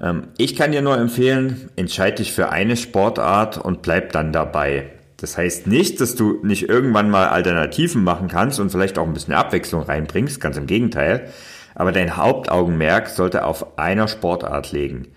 Ähm, 0.00 0.28
ich 0.36 0.56
kann 0.56 0.72
dir 0.72 0.82
nur 0.82 0.98
empfehlen, 0.98 1.70
entscheide 1.76 2.16
dich 2.16 2.32
für 2.32 2.50
eine 2.50 2.76
Sportart 2.76 3.58
und 3.58 3.82
bleib 3.82 4.12
dann 4.12 4.32
dabei. 4.32 4.90
Das 5.16 5.38
heißt 5.38 5.66
nicht, 5.66 6.00
dass 6.00 6.16
du 6.16 6.40
nicht 6.42 6.68
irgendwann 6.68 7.08
mal 7.08 7.28
Alternativen 7.28 8.04
machen 8.04 8.28
kannst 8.28 8.60
und 8.60 8.70
vielleicht 8.70 8.98
auch 8.98 9.06
ein 9.06 9.14
bisschen 9.14 9.34
Abwechslung 9.34 9.82
reinbringst, 9.82 10.40
ganz 10.40 10.56
im 10.56 10.66
Gegenteil. 10.66 11.30
Aber 11.74 11.92
dein 11.92 12.16
Hauptaugenmerk 12.16 13.08
sollte 13.08 13.44
auf 13.44 13.78
einer 13.78 14.08
Sportart 14.08 14.72
liegen. 14.72 15.08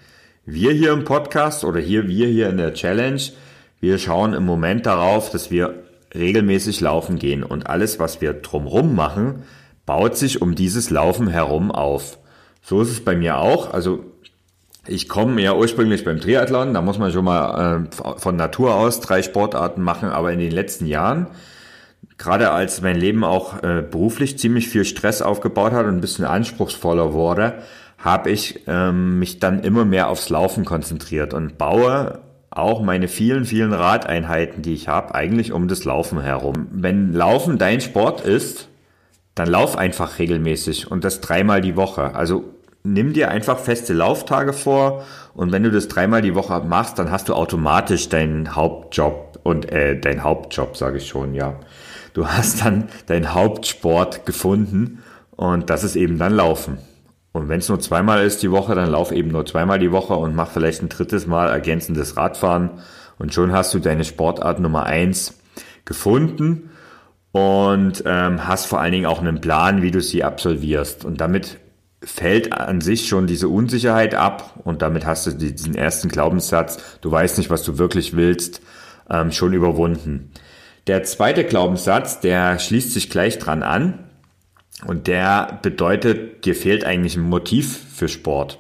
Wir 0.46 0.72
hier 0.72 0.94
im 0.94 1.04
Podcast 1.04 1.66
oder 1.66 1.80
hier 1.80 2.08
wir 2.08 2.28
hier 2.28 2.50
in 2.50 2.58
der 2.58 2.74
Challenge, 2.74 3.22
wir 3.80 3.98
schauen 3.98 4.34
im 4.34 4.46
Moment 4.46 4.86
darauf, 4.86 5.30
dass 5.30 5.52
wir 5.52 5.84
regelmäßig 6.16 6.80
laufen 6.80 7.20
gehen 7.20 7.44
und 7.44 7.68
alles, 7.68 8.00
was 8.00 8.22
wir 8.22 8.34
drumrum 8.34 8.96
machen, 8.96 9.44
baut 9.88 10.16
sich 10.16 10.44
um 10.44 10.54
dieses 10.54 10.92
Laufen 10.92 11.28
herum 11.28 11.72
auf. 11.72 12.20
So 12.62 12.82
ist 12.82 12.92
es 12.92 13.04
bei 13.04 13.16
mir 13.16 13.38
auch. 13.38 13.74
Also 13.74 14.04
ich 14.86 15.10
komme 15.10 15.42
ja 15.42 15.56
ursprünglich 15.56 16.06
beim 16.06 16.20
Triathlon, 16.20 16.74
da 16.74 16.82
muss 16.82 17.00
man 17.00 17.12
schon 17.12 17.26
mal 17.26 17.88
äh, 17.88 18.20
von 18.20 18.36
Natur 18.36 18.76
aus 18.76 19.00
drei 19.00 19.24
Sportarten 19.24 19.82
machen, 19.82 20.10
aber 20.10 20.32
in 20.32 20.40
den 20.40 20.52
letzten 20.52 20.86
Jahren, 20.86 21.28
gerade 22.18 22.52
als 22.52 22.82
mein 22.82 22.98
Leben 22.98 23.24
auch 23.24 23.64
äh, 23.64 23.82
beruflich 23.82 24.38
ziemlich 24.38 24.70
viel 24.70 24.86
Stress 24.86 25.22
aufgebaut 25.22 25.72
hat 25.72 25.86
und 25.86 25.96
ein 25.96 26.02
bisschen 26.02 26.26
anspruchsvoller 26.26 27.14
wurde, 27.14 27.56
habe 27.98 28.30
ich 28.30 28.64
ähm, 28.68 29.20
mich 29.20 29.40
dann 29.40 29.64
immer 29.64 29.86
mehr 29.86 30.10
aufs 30.10 30.30
Laufen 30.30 30.66
konzentriert 30.66 31.34
und 31.34 31.58
baue 31.58 32.20
auch 32.50 32.82
meine 32.82 33.08
vielen, 33.08 33.46
vielen 33.46 33.72
Radeinheiten, 33.72 34.62
die 34.62 34.74
ich 34.74 34.88
habe, 34.88 35.16
eigentlich 35.16 35.52
um 35.54 35.68
das 35.68 35.86
Laufen 35.86 36.22
herum. 36.22 36.68
Wenn 36.72 37.14
Laufen 37.14 37.58
dein 37.58 37.82
Sport 37.82 38.22
ist, 38.22 38.68
dann 39.40 39.50
lauf 39.50 39.78
einfach 39.78 40.20
regelmäßig 40.20 40.90
und 40.90 41.04
das 41.04 41.22
dreimal 41.22 41.62
die 41.62 41.76
Woche. 41.76 42.16
Also 42.16 42.46
nimm 42.84 43.14
dir 43.14 43.30
einfach 43.30 43.60
feste 43.60 43.94
Lauftage 43.94 44.54
vor 44.54 45.04
und 45.34 45.52
wenn 45.52 45.64
du 45.64 45.72
das 45.72 45.88
dreimal 45.88 46.22
die 46.22 46.36
Woche 46.36 46.60
machst, 46.62 46.98
dann 47.00 47.12
hast 47.12 47.30
du 47.30 47.34
automatisch 47.34 48.10
deinen 48.10 48.56
Hauptjob 48.56 49.40
und 49.44 49.72
äh, 49.72 50.00
dein 50.00 50.24
Hauptjob, 50.24 50.76
sage 50.76 50.98
ich 50.98 51.08
schon, 51.08 51.34
ja. 51.34 51.60
Du 52.14 52.28
hast 52.28 52.66
dann 52.66 52.90
deinen 53.06 53.34
Hauptsport 53.34 54.26
gefunden 54.26 55.04
und 55.36 55.70
das 55.70 55.84
ist 55.84 55.96
eben 55.96 56.18
dann 56.18 56.34
Laufen. 56.34 56.80
Und 57.32 57.50
wenn 57.50 57.60
es 57.60 57.70
nur 57.70 57.80
zweimal 57.80 58.26
ist 58.26 58.42
die 58.42 58.50
Woche, 58.50 58.74
dann 58.74 58.90
lauf 58.90 59.12
eben 59.12 59.30
nur 59.30 59.46
zweimal 59.46 59.78
die 59.78 59.92
Woche 59.92 60.16
und 60.16 60.36
mach 60.36 60.50
vielleicht 60.50 60.82
ein 60.82 60.90
drittes 60.90 61.28
Mal 61.28 61.50
ergänzendes 61.50 62.18
Radfahren 62.18 62.72
und 63.20 63.34
schon 63.34 63.52
hast 63.52 63.74
du 63.76 63.80
deine 63.80 64.04
Sportart 64.04 64.60
Nummer 64.60 64.88
eins 64.88 65.38
gefunden 65.86 66.72
und 67.38 68.04
ähm, 68.06 68.48
hast 68.48 68.66
vor 68.66 68.80
allen 68.80 68.92
Dingen 68.92 69.06
auch 69.06 69.20
einen 69.20 69.42
Plan, 69.42 69.82
wie 69.82 69.92
du 69.92 70.02
sie 70.02 70.24
absolvierst. 70.24 71.06
Und 71.06 71.22
damit 71.22 71.58
fällt 72.04 72.54
an 72.54 72.82
sich 72.82 73.08
schon 73.08 73.28
diese 73.28 73.50
Unsicherheit 73.50 74.16
ab 74.16 74.60
und 74.64 74.82
damit 74.82 75.06
hast 75.06 75.28
du 75.28 75.32
diesen 75.32 75.76
ersten 75.76 76.10
Glaubenssatz, 76.10 76.78
du 77.02 77.12
weißt 77.12 77.38
nicht, 77.38 77.50
was 77.50 77.64
du 77.64 77.78
wirklich 77.78 78.16
willst, 78.16 78.62
ähm, 79.10 79.32
schon 79.32 79.54
überwunden. 79.54 80.32
Der 80.88 81.04
zweite 81.04 81.44
Glaubenssatz, 81.44 82.20
der 82.20 82.60
schließt 82.60 82.94
sich 82.94 83.10
gleich 83.10 83.40
dran 83.40 83.64
an 83.64 84.10
und 84.86 85.08
der 85.08 85.60
bedeutet, 85.62 86.46
dir 86.46 86.56
fehlt 86.56 86.86
eigentlich 86.86 87.18
ein 87.18 87.30
Motiv 87.30 87.78
für 87.94 88.08
Sport. 88.08 88.60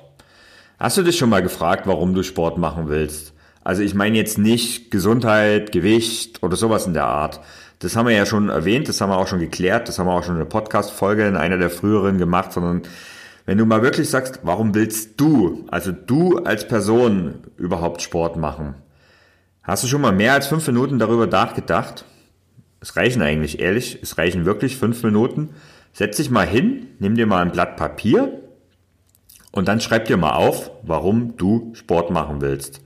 Hast 0.79 0.97
du 0.97 1.03
dich 1.03 1.17
schon 1.17 1.29
mal 1.29 1.41
gefragt, 1.41 1.87
warum 1.87 2.13
du 2.13 2.23
Sport 2.23 2.57
machen 2.57 2.89
willst? 2.89 3.33
Also 3.63 3.81
ich 3.81 3.93
meine 3.93 4.17
jetzt 4.17 4.37
nicht 4.37 4.91
Gesundheit, 4.91 5.71
Gewicht 5.71 6.41
oder 6.41 6.55
sowas 6.55 6.87
in 6.87 6.93
der 6.93 7.05
Art. 7.05 7.41
Das 7.79 7.95
haben 7.95 8.07
wir 8.07 8.15
ja 8.15 8.25
schon 8.25 8.49
erwähnt, 8.49 8.89
das 8.89 9.01
haben 9.01 9.11
wir 9.11 9.17
auch 9.17 9.27
schon 9.27 9.39
geklärt, 9.39 9.87
das 9.87 9.99
haben 9.99 10.07
wir 10.07 10.13
auch 10.13 10.23
schon 10.23 10.35
in 10.35 10.41
einer 10.41 10.49
Podcast-Folge 10.49 11.27
in 11.27 11.35
einer 11.35 11.57
der 11.57 11.69
früheren 11.69 12.17
gemacht, 12.17 12.51
sondern 12.51 12.81
wenn 13.45 13.57
du 13.57 13.65
mal 13.65 13.81
wirklich 13.81 14.09
sagst, 14.09 14.39
warum 14.43 14.73
willst 14.73 15.21
du, 15.21 15.65
also 15.69 15.91
du 15.91 16.39
als 16.39 16.67
Person 16.67 17.35
überhaupt 17.55 18.01
Sport 18.01 18.35
machen? 18.35 18.75
Hast 19.63 19.83
du 19.83 19.87
schon 19.87 20.01
mal 20.01 20.11
mehr 20.11 20.33
als 20.33 20.47
fünf 20.47 20.65
Minuten 20.67 20.97
darüber 20.97 21.27
nachgedacht? 21.27 22.05
Es 22.79 22.95
reichen 22.95 23.21
eigentlich, 23.21 23.59
ehrlich, 23.59 23.99
es 24.01 24.17
reichen 24.17 24.45
wirklich 24.45 24.77
fünf 24.77 25.03
Minuten. 25.03 25.51
Setz 25.93 26.17
dich 26.17 26.29
mal 26.29 26.47
hin, 26.47 26.87
nimm 26.99 27.15
dir 27.15 27.25
mal 27.25 27.41
ein 27.41 27.51
Blatt 27.51 27.77
Papier 27.77 28.41
und 29.51 29.67
dann 29.67 29.81
schreib 29.81 30.05
dir 30.05 30.17
mal 30.17 30.33
auf, 30.33 30.71
warum 30.83 31.37
du 31.37 31.71
Sport 31.73 32.11
machen 32.11 32.41
willst. 32.41 32.81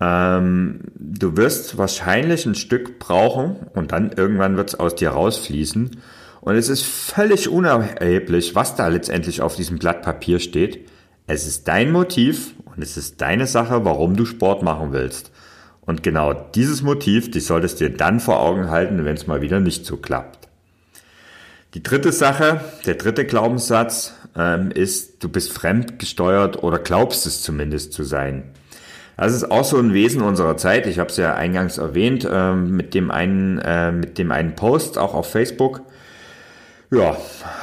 Ähm, 0.00 0.80
du 0.94 1.36
wirst 1.36 1.78
wahrscheinlich 1.78 2.46
ein 2.46 2.54
Stück 2.54 2.98
brauchen 2.98 3.56
und 3.74 3.92
dann 3.92 4.12
irgendwann 4.12 4.56
wird 4.56 4.70
es 4.70 4.80
aus 4.80 4.94
dir 4.94 5.10
rausfließen. 5.10 5.96
Und 6.40 6.54
es 6.54 6.68
ist 6.68 6.84
völlig 6.84 7.48
unerheblich, 7.48 8.54
was 8.54 8.76
da 8.76 8.88
letztendlich 8.88 9.40
auf 9.40 9.56
diesem 9.56 9.78
Blatt 9.78 10.02
Papier 10.02 10.38
steht. 10.38 10.88
Es 11.26 11.46
ist 11.46 11.66
dein 11.66 11.90
Motiv 11.90 12.54
und 12.64 12.82
es 12.82 12.96
ist 12.96 13.20
deine 13.20 13.46
Sache, 13.46 13.84
warum 13.84 14.16
du 14.16 14.24
Sport 14.24 14.62
machen 14.62 14.92
willst. 14.92 15.32
Und 15.80 16.02
genau 16.02 16.32
dieses 16.32 16.82
Motiv, 16.82 17.30
die 17.30 17.40
solltest 17.40 17.80
du 17.80 17.88
dir 17.88 17.96
dann 17.96 18.20
vor 18.20 18.40
Augen 18.40 18.70
halten, 18.70 19.04
wenn 19.04 19.16
es 19.16 19.26
mal 19.26 19.40
wieder 19.40 19.60
nicht 19.60 19.86
so 19.86 19.96
klappt. 19.96 20.48
Die 21.74 21.82
dritte 21.82 22.12
Sache, 22.12 22.60
der 22.86 22.94
dritte 22.94 23.24
Glaubenssatz 23.24 24.14
ähm, 24.36 24.70
ist, 24.70 25.22
du 25.22 25.28
bist 25.28 25.52
fremdgesteuert 25.52 26.62
oder 26.62 26.78
glaubst 26.78 27.26
es 27.26 27.42
zumindest 27.42 27.92
zu 27.92 28.02
sein. 28.02 28.44
Das 29.16 29.32
ist 29.32 29.50
auch 29.50 29.64
so 29.64 29.78
ein 29.78 29.94
Wesen 29.94 30.22
unserer 30.22 30.56
Zeit. 30.56 30.86
Ich 30.86 30.98
habe 30.98 31.08
es 31.08 31.16
ja 31.16 31.34
eingangs 31.34 31.78
erwähnt 31.78 32.28
ähm, 32.30 32.76
mit 32.76 32.92
dem 32.94 33.10
einen 33.10 33.58
äh, 33.58 33.92
mit 33.92 34.18
dem 34.18 34.30
einen 34.30 34.54
Post 34.54 34.98
auch 34.98 35.14
auf 35.14 35.30
Facebook 35.30 35.82
ja, 36.90 37.16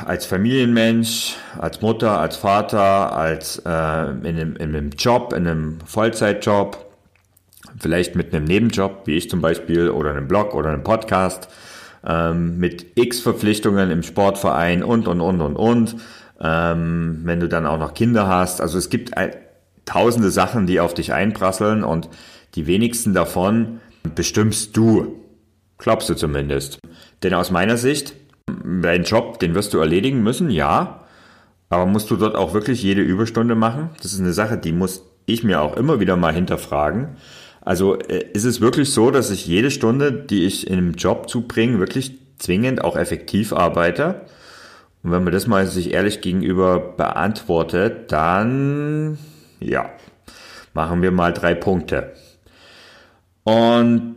als 0.06 0.26
Familienmensch, 0.26 1.36
als 1.58 1.82
Mutter, 1.82 2.20
als 2.20 2.36
Vater, 2.36 3.16
als 3.16 3.58
äh, 3.66 3.70
in, 3.70 4.26
einem, 4.26 4.56
in 4.58 4.76
einem 4.76 4.90
Job, 4.92 5.34
in 5.34 5.48
einem 5.48 5.80
Vollzeitjob, 5.86 6.86
vielleicht 7.80 8.16
mit 8.16 8.34
einem 8.34 8.46
Nebenjob, 8.46 9.04
wie 9.06 9.16
ich 9.16 9.30
zum 9.30 9.42
Beispiel, 9.42 9.90
oder 9.90 10.12
einem 10.12 10.28
Blog 10.28 10.54
oder 10.54 10.70
einem 10.70 10.84
Podcast, 10.84 11.48
ähm, 12.06 12.58
mit 12.58 12.86
x 12.96 13.22
Verpflichtungen 13.22 13.92
im 13.92 14.04
Sportverein 14.04 14.84
und, 14.84 15.08
und, 15.08 15.22
und, 15.22 15.42
und, 15.42 15.56
und. 15.56 15.96
Ähm, 16.42 17.22
wenn 17.24 17.40
du 17.40 17.48
dann 17.48 17.66
auch 17.66 17.80
noch 17.80 17.94
Kinder 17.94 18.28
hast. 18.28 18.60
Also 18.60 18.78
es 18.78 18.90
gibt 18.90 19.16
ein, 19.16 19.32
tausende 19.86 20.32
Sachen, 20.32 20.68
die 20.68 20.80
auf 20.80 20.94
dich 20.94 21.14
einprasseln 21.14 21.84
und 21.84 22.10
die 22.56 22.68
wenigsten 22.68 23.14
davon 23.14 23.80
bestimmst 24.16 24.76
du. 24.78 25.20
Glaubst 25.78 26.10
du 26.10 26.14
zumindest. 26.14 26.80
Denn 27.24 27.34
aus 27.34 27.52
meiner 27.52 27.78
Sicht 27.78 28.14
Deinen 28.48 29.04
Job, 29.04 29.40
den 29.40 29.56
wirst 29.56 29.74
du 29.74 29.80
erledigen 29.80 30.22
müssen, 30.22 30.50
ja. 30.50 31.06
Aber 31.70 31.86
musst 31.86 32.12
du 32.12 32.16
dort 32.16 32.36
auch 32.36 32.54
wirklich 32.54 32.84
jede 32.84 33.02
Überstunde 33.02 33.56
machen? 33.56 33.90
Das 34.02 34.14
ist 34.14 34.20
eine 34.20 34.34
Sache, 34.34 34.58
die 34.58 34.74
muss 34.74 35.04
ich 35.26 35.44
mir 35.44 35.62
auch 35.62 35.78
immer 35.78 36.00
wieder 36.00 36.18
mal 36.18 36.34
hinterfragen. 36.34 37.16
Also 37.62 37.98
äh, 37.98 38.26
ist 38.34 38.44
es 38.44 38.60
wirklich 38.60 38.92
so, 38.92 39.12
dass 39.12 39.32
ich 39.32 39.48
jede 39.48 39.72
Stunde, 39.72 40.12
die 40.12 40.44
ich 40.44 40.68
in 40.68 40.78
einem 40.78 40.94
Job 40.94 41.30
zubringe, 41.30 41.80
wirklich 41.80 42.20
zwingend 42.38 42.84
auch 42.84 42.98
effektiv 42.98 43.54
arbeite? 43.54 44.22
Und 45.02 45.12
wenn 45.12 45.24
man 45.24 45.34
das 45.34 45.48
mal 45.48 45.66
sich 45.68 45.94
ehrlich 45.94 46.22
gegenüber 46.22 46.80
beantwortet, 46.80 48.12
dann 48.12 49.18
ja, 49.70 49.90
machen 50.74 51.02
wir 51.02 51.12
mal 51.12 51.34
drei 51.34 51.56
Punkte. 51.56 52.14
Und 53.44 54.16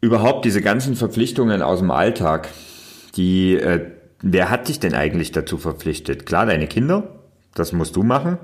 überhaupt 0.00 0.44
diese 0.44 0.62
ganzen 0.62 0.96
Verpflichtungen 0.96 1.62
aus 1.62 1.80
dem 1.80 1.90
Alltag, 1.90 2.48
die, 3.16 3.54
äh, 3.54 3.90
wer 4.22 4.50
hat 4.50 4.68
dich 4.68 4.80
denn 4.80 4.94
eigentlich 4.94 5.32
dazu 5.32 5.58
verpflichtet? 5.58 6.26
Klar, 6.26 6.46
deine 6.46 6.66
Kinder, 6.66 7.20
das 7.54 7.72
musst 7.72 7.96
du 7.96 8.02
machen. 8.02 8.38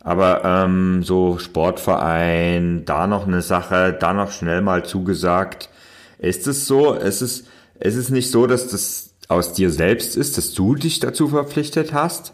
Aber 0.00 0.44
ähm, 0.44 1.02
so 1.02 1.38
Sportverein, 1.38 2.84
da 2.84 3.06
noch 3.06 3.26
eine 3.26 3.42
Sache, 3.42 3.96
da 3.98 4.12
noch 4.12 4.30
schnell 4.30 4.60
mal 4.62 4.84
zugesagt. 4.84 5.70
Ist 6.18 6.46
es 6.46 6.66
so? 6.66 6.94
Ist 6.94 7.20
es, 7.20 7.44
ist 7.80 7.96
es 7.96 8.08
nicht 8.08 8.30
so, 8.30 8.46
dass 8.46 8.68
das 8.68 9.14
aus 9.28 9.52
dir 9.52 9.70
selbst 9.70 10.16
ist, 10.16 10.38
dass 10.38 10.54
du 10.54 10.74
dich 10.74 11.00
dazu 11.00 11.28
verpflichtet 11.28 11.92
hast? 11.92 12.32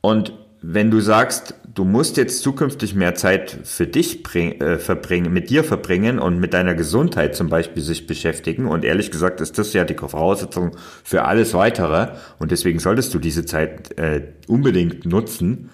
Und 0.00 0.32
wenn 0.68 0.90
du 0.90 0.98
sagst, 0.98 1.54
du 1.72 1.84
musst 1.84 2.16
jetzt 2.16 2.42
zukünftig 2.42 2.96
mehr 2.96 3.14
Zeit 3.14 3.56
für 3.62 3.86
dich 3.86 4.24
bring, 4.24 4.60
äh, 4.60 4.78
verbringen, 4.78 5.32
mit 5.32 5.48
dir 5.48 5.62
verbringen 5.62 6.18
und 6.18 6.40
mit 6.40 6.54
deiner 6.54 6.74
Gesundheit 6.74 7.36
zum 7.36 7.48
Beispiel 7.48 7.84
sich 7.84 8.08
beschäftigen. 8.08 8.66
Und 8.66 8.84
ehrlich 8.84 9.12
gesagt 9.12 9.40
ist 9.40 9.58
das 9.58 9.72
ja 9.74 9.84
die 9.84 9.94
Voraussetzung 9.94 10.76
für 11.04 11.24
alles 11.24 11.54
weitere. 11.54 12.16
Und 12.40 12.50
deswegen 12.50 12.80
solltest 12.80 13.14
du 13.14 13.20
diese 13.20 13.46
Zeit 13.46 13.96
äh, 13.96 14.32
unbedingt 14.48 15.06
nutzen. 15.06 15.70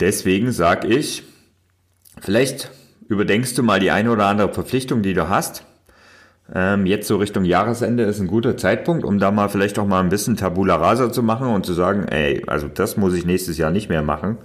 Deswegen 0.00 0.52
sag 0.52 0.84
ich, 0.84 1.22
vielleicht 2.20 2.70
überdenkst 3.08 3.54
du 3.54 3.62
mal 3.62 3.80
die 3.80 3.90
eine 3.90 4.10
oder 4.10 4.26
andere 4.26 4.52
Verpflichtung, 4.52 5.00
die 5.00 5.14
du 5.14 5.30
hast. 5.30 5.64
Ähm, 6.54 6.86
jetzt 6.86 7.06
so 7.06 7.16
Richtung 7.16 7.44
Jahresende 7.44 8.02
ist 8.04 8.20
ein 8.20 8.26
guter 8.26 8.56
Zeitpunkt, 8.56 9.04
um 9.04 9.18
da 9.18 9.30
mal 9.30 9.48
vielleicht 9.48 9.78
auch 9.78 9.86
mal 9.86 10.00
ein 10.00 10.08
bisschen 10.08 10.36
Tabula 10.36 10.76
Rasa 10.76 11.12
zu 11.12 11.22
machen 11.22 11.48
und 11.48 11.64
zu 11.64 11.72
sagen, 11.72 12.06
ey, 12.08 12.42
also 12.46 12.68
das 12.68 12.96
muss 12.96 13.14
ich 13.14 13.24
nächstes 13.24 13.56
Jahr 13.58 13.70
nicht 13.70 13.88
mehr 13.88 14.02
machen 14.02 14.38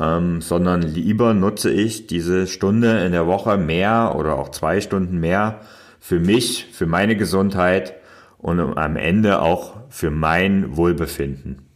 ähm, 0.00 0.40
sondern 0.40 0.82
lieber 0.82 1.34
nutze 1.34 1.70
ich 1.70 2.06
diese 2.06 2.46
Stunde 2.46 3.00
in 3.04 3.12
der 3.12 3.26
Woche 3.26 3.58
mehr 3.58 4.14
oder 4.16 4.38
auch 4.38 4.48
zwei 4.48 4.80
Stunden 4.80 5.20
mehr 5.20 5.60
für 6.00 6.18
mich, 6.18 6.68
für 6.72 6.86
meine 6.86 7.16
Gesundheit 7.16 7.94
und 8.38 8.58
am 8.58 8.96
Ende 8.96 9.42
auch 9.42 9.76
für 9.90 10.10
mein 10.10 10.76
Wohlbefinden. 10.76 11.69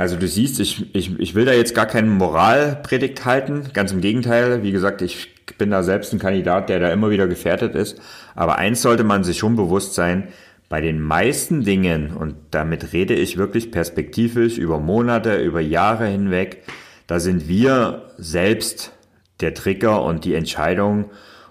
Also 0.00 0.16
du 0.16 0.26
siehst, 0.26 0.60
ich, 0.60 0.94
ich, 0.94 1.20
ich 1.20 1.34
will 1.34 1.44
da 1.44 1.52
jetzt 1.52 1.74
gar 1.74 1.84
keinen 1.84 2.08
Moralpredigt 2.08 3.26
halten, 3.26 3.64
ganz 3.74 3.92
im 3.92 4.00
Gegenteil. 4.00 4.62
Wie 4.62 4.72
gesagt, 4.72 5.02
ich 5.02 5.28
bin 5.58 5.70
da 5.70 5.82
selbst 5.82 6.14
ein 6.14 6.18
Kandidat, 6.18 6.70
der 6.70 6.80
da 6.80 6.90
immer 6.90 7.10
wieder 7.10 7.28
gefährdet 7.28 7.74
ist. 7.74 8.00
Aber 8.34 8.56
eins 8.56 8.80
sollte 8.80 9.04
man 9.04 9.24
sich 9.24 9.36
schon 9.36 9.56
bewusst 9.56 9.92
sein, 9.92 10.28
bei 10.70 10.80
den 10.80 11.02
meisten 11.02 11.64
Dingen, 11.64 12.16
und 12.16 12.34
damit 12.50 12.94
rede 12.94 13.12
ich 13.12 13.36
wirklich 13.36 13.72
perspektivisch 13.72 14.56
über 14.56 14.80
Monate, 14.80 15.36
über 15.36 15.60
Jahre 15.60 16.06
hinweg, 16.06 16.62
da 17.06 17.20
sind 17.20 17.46
wir 17.46 18.06
selbst 18.16 18.92
der 19.40 19.52
Trigger 19.52 20.02
und 20.02 20.24
die 20.24 20.32
Entscheidung, 20.32 21.10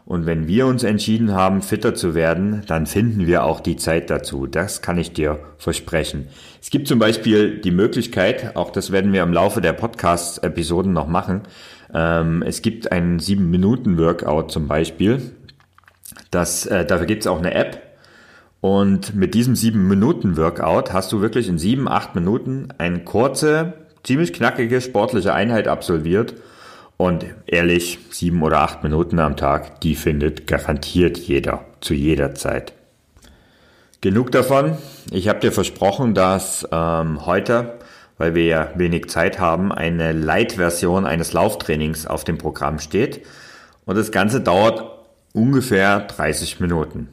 und 0.10 0.26
wenn 0.26 0.48
wir 0.48 0.66
uns 0.66 0.84
entschieden 0.84 1.36
haben, 1.36 1.62
fitter 1.62 1.94
zu 1.94 2.16
werden, 2.16 2.64
dann 2.66 2.88
finden 2.88 3.28
wir 3.28 3.44
auch 3.44 3.60
die 3.60 3.76
Zeit 3.76 4.10
dazu. 4.10 4.48
Das 4.48 4.82
kann 4.82 4.98
ich 4.98 5.14
dir 5.14 5.40
versprechen. 5.60 6.30
Es 6.60 6.72
gibt 6.72 6.88
zum 6.88 6.98
Beispiel 6.98 7.62
die 7.62 7.70
Möglichkeit, 7.70 8.56
auch 8.56 8.72
das 8.72 8.92
werden 8.92 9.14
wir 9.14 9.22
im 9.22 9.32
Laufe 9.32 9.62
der 9.62 9.74
Podcast-Episoden 9.74 10.94
noch 10.94 11.06
machen. 11.06 11.42
Ähm, 11.94 12.42
es 12.42 12.64
gibt 12.64 12.92
einen 12.92 13.20
7-Minuten-Workout 13.20 14.52
zum 14.52 14.68
Beispiel. 14.68 15.22
Das, 16.32 16.66
äh, 16.66 16.86
dafür 16.86 17.06
gibt 17.06 17.22
es 17.22 17.28
auch 17.28 17.38
eine 17.38 17.54
App. 17.54 17.80
Und 18.62 19.14
mit 19.14 19.36
diesem 19.36 19.54
7-Minuten-Workout 19.54 20.92
hast 20.92 21.12
du 21.12 21.22
wirklich 21.22 21.48
in 21.48 21.60
7, 21.60 21.88
8 21.88 22.16
Minuten 22.16 22.70
eine 22.80 23.04
kurze, 23.04 23.74
ziemlich 24.04 24.34
knackige 24.34 24.82
sportliche 24.82 25.36
Einheit 25.36 25.68
absolviert. 25.68 26.34
Und 27.00 27.26
ehrlich, 27.46 27.98
7 28.12 28.44
oder 28.44 28.60
8 28.60 28.84
Minuten 28.84 29.20
am 29.20 29.38
Tag, 29.38 29.80
die 29.80 29.96
findet 29.96 30.48
garantiert 30.48 31.18
jeder, 31.18 31.64
zu 31.80 31.94
jeder 31.94 32.36
Zeit. 32.36 32.74
Genug 34.02 34.34
davon. 34.34 34.78
Ich 35.10 35.30
habe 35.30 35.40
dir 35.40 35.54
versprochen, 35.54 36.14
dass 36.14 36.68
ähm, 36.74 37.26
heute, 37.26 37.80
weil 38.18 38.36
wir 38.36 38.44
ja 38.44 38.72
wenig 38.76 39.08
Zeit 39.08 39.40
haben, 39.40 39.72
eine 39.72 40.12
Light-Version 40.12 41.06
eines 41.06 41.32
Lauftrainings 41.32 42.06
auf 42.06 42.26
dem 42.26 42.38
Programm 42.38 42.80
steht. 42.80 43.26
Und 43.86 43.98
das 43.98 44.12
Ganze 44.12 44.42
dauert 44.42 44.84
ungefähr 45.32 46.02
30 46.02 46.60
Minuten. 46.60 47.08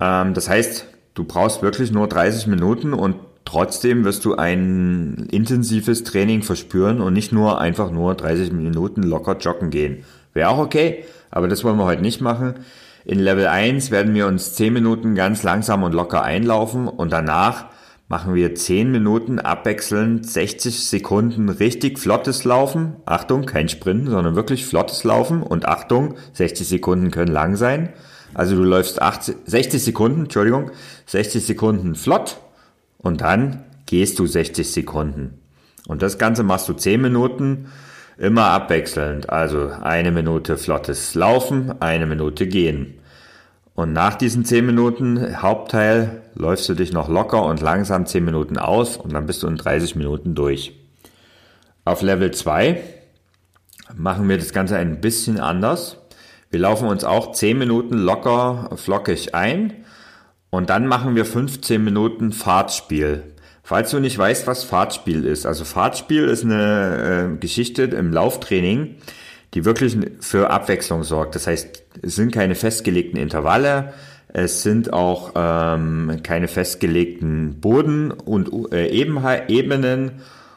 Ähm, 0.00 0.32
das 0.32 0.48
heißt, 0.48 0.86
du 1.12 1.24
brauchst 1.24 1.60
wirklich 1.60 1.92
nur 1.92 2.08
30 2.08 2.46
Minuten 2.46 2.94
und 2.94 3.16
trotzdem 3.46 4.04
wirst 4.04 4.26
du 4.26 4.34
ein 4.34 5.28
intensives 5.30 6.04
Training 6.04 6.42
verspüren 6.42 7.00
und 7.00 7.14
nicht 7.14 7.32
nur 7.32 7.58
einfach 7.58 7.90
nur 7.90 8.14
30 8.14 8.52
Minuten 8.52 9.02
locker 9.02 9.38
joggen 9.38 9.70
gehen. 9.70 10.04
Wäre 10.34 10.50
auch 10.50 10.58
okay, 10.58 11.04
aber 11.30 11.48
das 11.48 11.64
wollen 11.64 11.78
wir 11.78 11.86
heute 11.86 12.02
nicht 12.02 12.20
machen. 12.20 12.56
In 13.06 13.20
Level 13.20 13.46
1 13.46 13.90
werden 13.90 14.14
wir 14.14 14.26
uns 14.26 14.54
10 14.54 14.72
Minuten 14.72 15.14
ganz 15.14 15.42
langsam 15.42 15.82
und 15.84 15.94
locker 15.94 16.22
einlaufen 16.22 16.88
und 16.88 17.12
danach 17.12 17.66
machen 18.08 18.34
wir 18.34 18.54
10 18.54 18.90
Minuten 18.90 19.38
abwechselnd 19.38 20.26
60 20.26 20.88
Sekunden 20.88 21.48
richtig 21.48 21.98
flottes 21.98 22.44
Laufen. 22.44 22.96
Achtung, 23.06 23.46
kein 23.46 23.68
Sprinten, 23.68 24.10
sondern 24.10 24.36
wirklich 24.36 24.66
flottes 24.66 25.04
Laufen 25.04 25.42
und 25.42 25.66
Achtung, 25.66 26.16
60 26.34 26.68
Sekunden 26.68 27.10
können 27.10 27.32
lang 27.32 27.56
sein. 27.56 27.90
Also 28.34 28.56
du 28.56 28.62
läufst 28.62 29.00
80, 29.00 29.36
60 29.46 29.82
Sekunden, 29.82 30.22
Entschuldigung, 30.24 30.70
60 31.06 31.44
Sekunden 31.44 31.94
flott 31.94 32.38
und 33.06 33.20
dann 33.20 33.64
gehst 33.86 34.18
du 34.18 34.26
60 34.26 34.70
Sekunden. 34.70 35.40
Und 35.86 36.02
das 36.02 36.18
Ganze 36.18 36.42
machst 36.42 36.68
du 36.68 36.72
10 36.72 37.00
Minuten, 37.00 37.68
immer 38.18 38.46
abwechselnd. 38.46 39.30
Also 39.30 39.68
eine 39.68 40.10
Minute 40.10 40.58
flottes 40.58 41.14
Laufen, 41.14 41.80
eine 41.80 42.06
Minute 42.06 42.48
gehen. 42.48 42.98
Und 43.74 43.92
nach 43.92 44.16
diesen 44.16 44.44
10 44.44 44.66
Minuten 44.66 45.40
Hauptteil 45.40 46.22
läufst 46.34 46.68
du 46.68 46.74
dich 46.74 46.92
noch 46.92 47.08
locker 47.08 47.44
und 47.44 47.60
langsam 47.60 48.06
10 48.06 48.24
Minuten 48.24 48.58
aus 48.58 48.96
und 48.96 49.12
dann 49.12 49.26
bist 49.26 49.42
du 49.42 49.46
in 49.46 49.56
30 49.56 49.94
Minuten 49.94 50.34
durch. 50.34 50.72
Auf 51.84 52.02
Level 52.02 52.32
2 52.32 52.82
machen 53.94 54.28
wir 54.28 54.38
das 54.38 54.52
Ganze 54.52 54.78
ein 54.78 55.00
bisschen 55.00 55.38
anders. 55.38 55.98
Wir 56.50 56.58
laufen 56.58 56.88
uns 56.88 57.04
auch 57.04 57.32
10 57.32 57.58
Minuten 57.58 57.98
locker 57.98 58.70
flockig 58.74 59.34
ein 59.34 59.84
und 60.56 60.70
dann 60.70 60.86
machen 60.86 61.14
wir 61.14 61.26
15 61.26 61.84
Minuten 61.84 62.32
Fahrtspiel. 62.32 63.24
Falls 63.62 63.90
du 63.90 64.00
nicht 64.00 64.16
weißt, 64.16 64.46
was 64.46 64.64
Fahrtspiel 64.64 65.26
ist, 65.26 65.44
also 65.44 65.64
Fahrtspiel 65.64 66.24
ist 66.24 66.44
eine 66.44 67.34
äh, 67.34 67.38
Geschichte 67.38 67.82
im 67.82 68.10
Lauftraining, 68.10 68.94
die 69.52 69.66
wirklich 69.66 69.98
für 70.20 70.48
Abwechslung 70.48 71.02
sorgt. 71.04 71.34
Das 71.34 71.46
heißt, 71.46 71.82
es 72.00 72.16
sind 72.16 72.32
keine 72.32 72.54
festgelegten 72.54 73.20
Intervalle, 73.20 73.92
es 74.28 74.62
sind 74.62 74.94
auch 74.94 75.32
ähm, 75.34 76.20
keine 76.22 76.48
festgelegten 76.48 77.60
Boden 77.60 78.10
und 78.10 78.72
äh, 78.72 78.88
Ebenen 78.88 80.12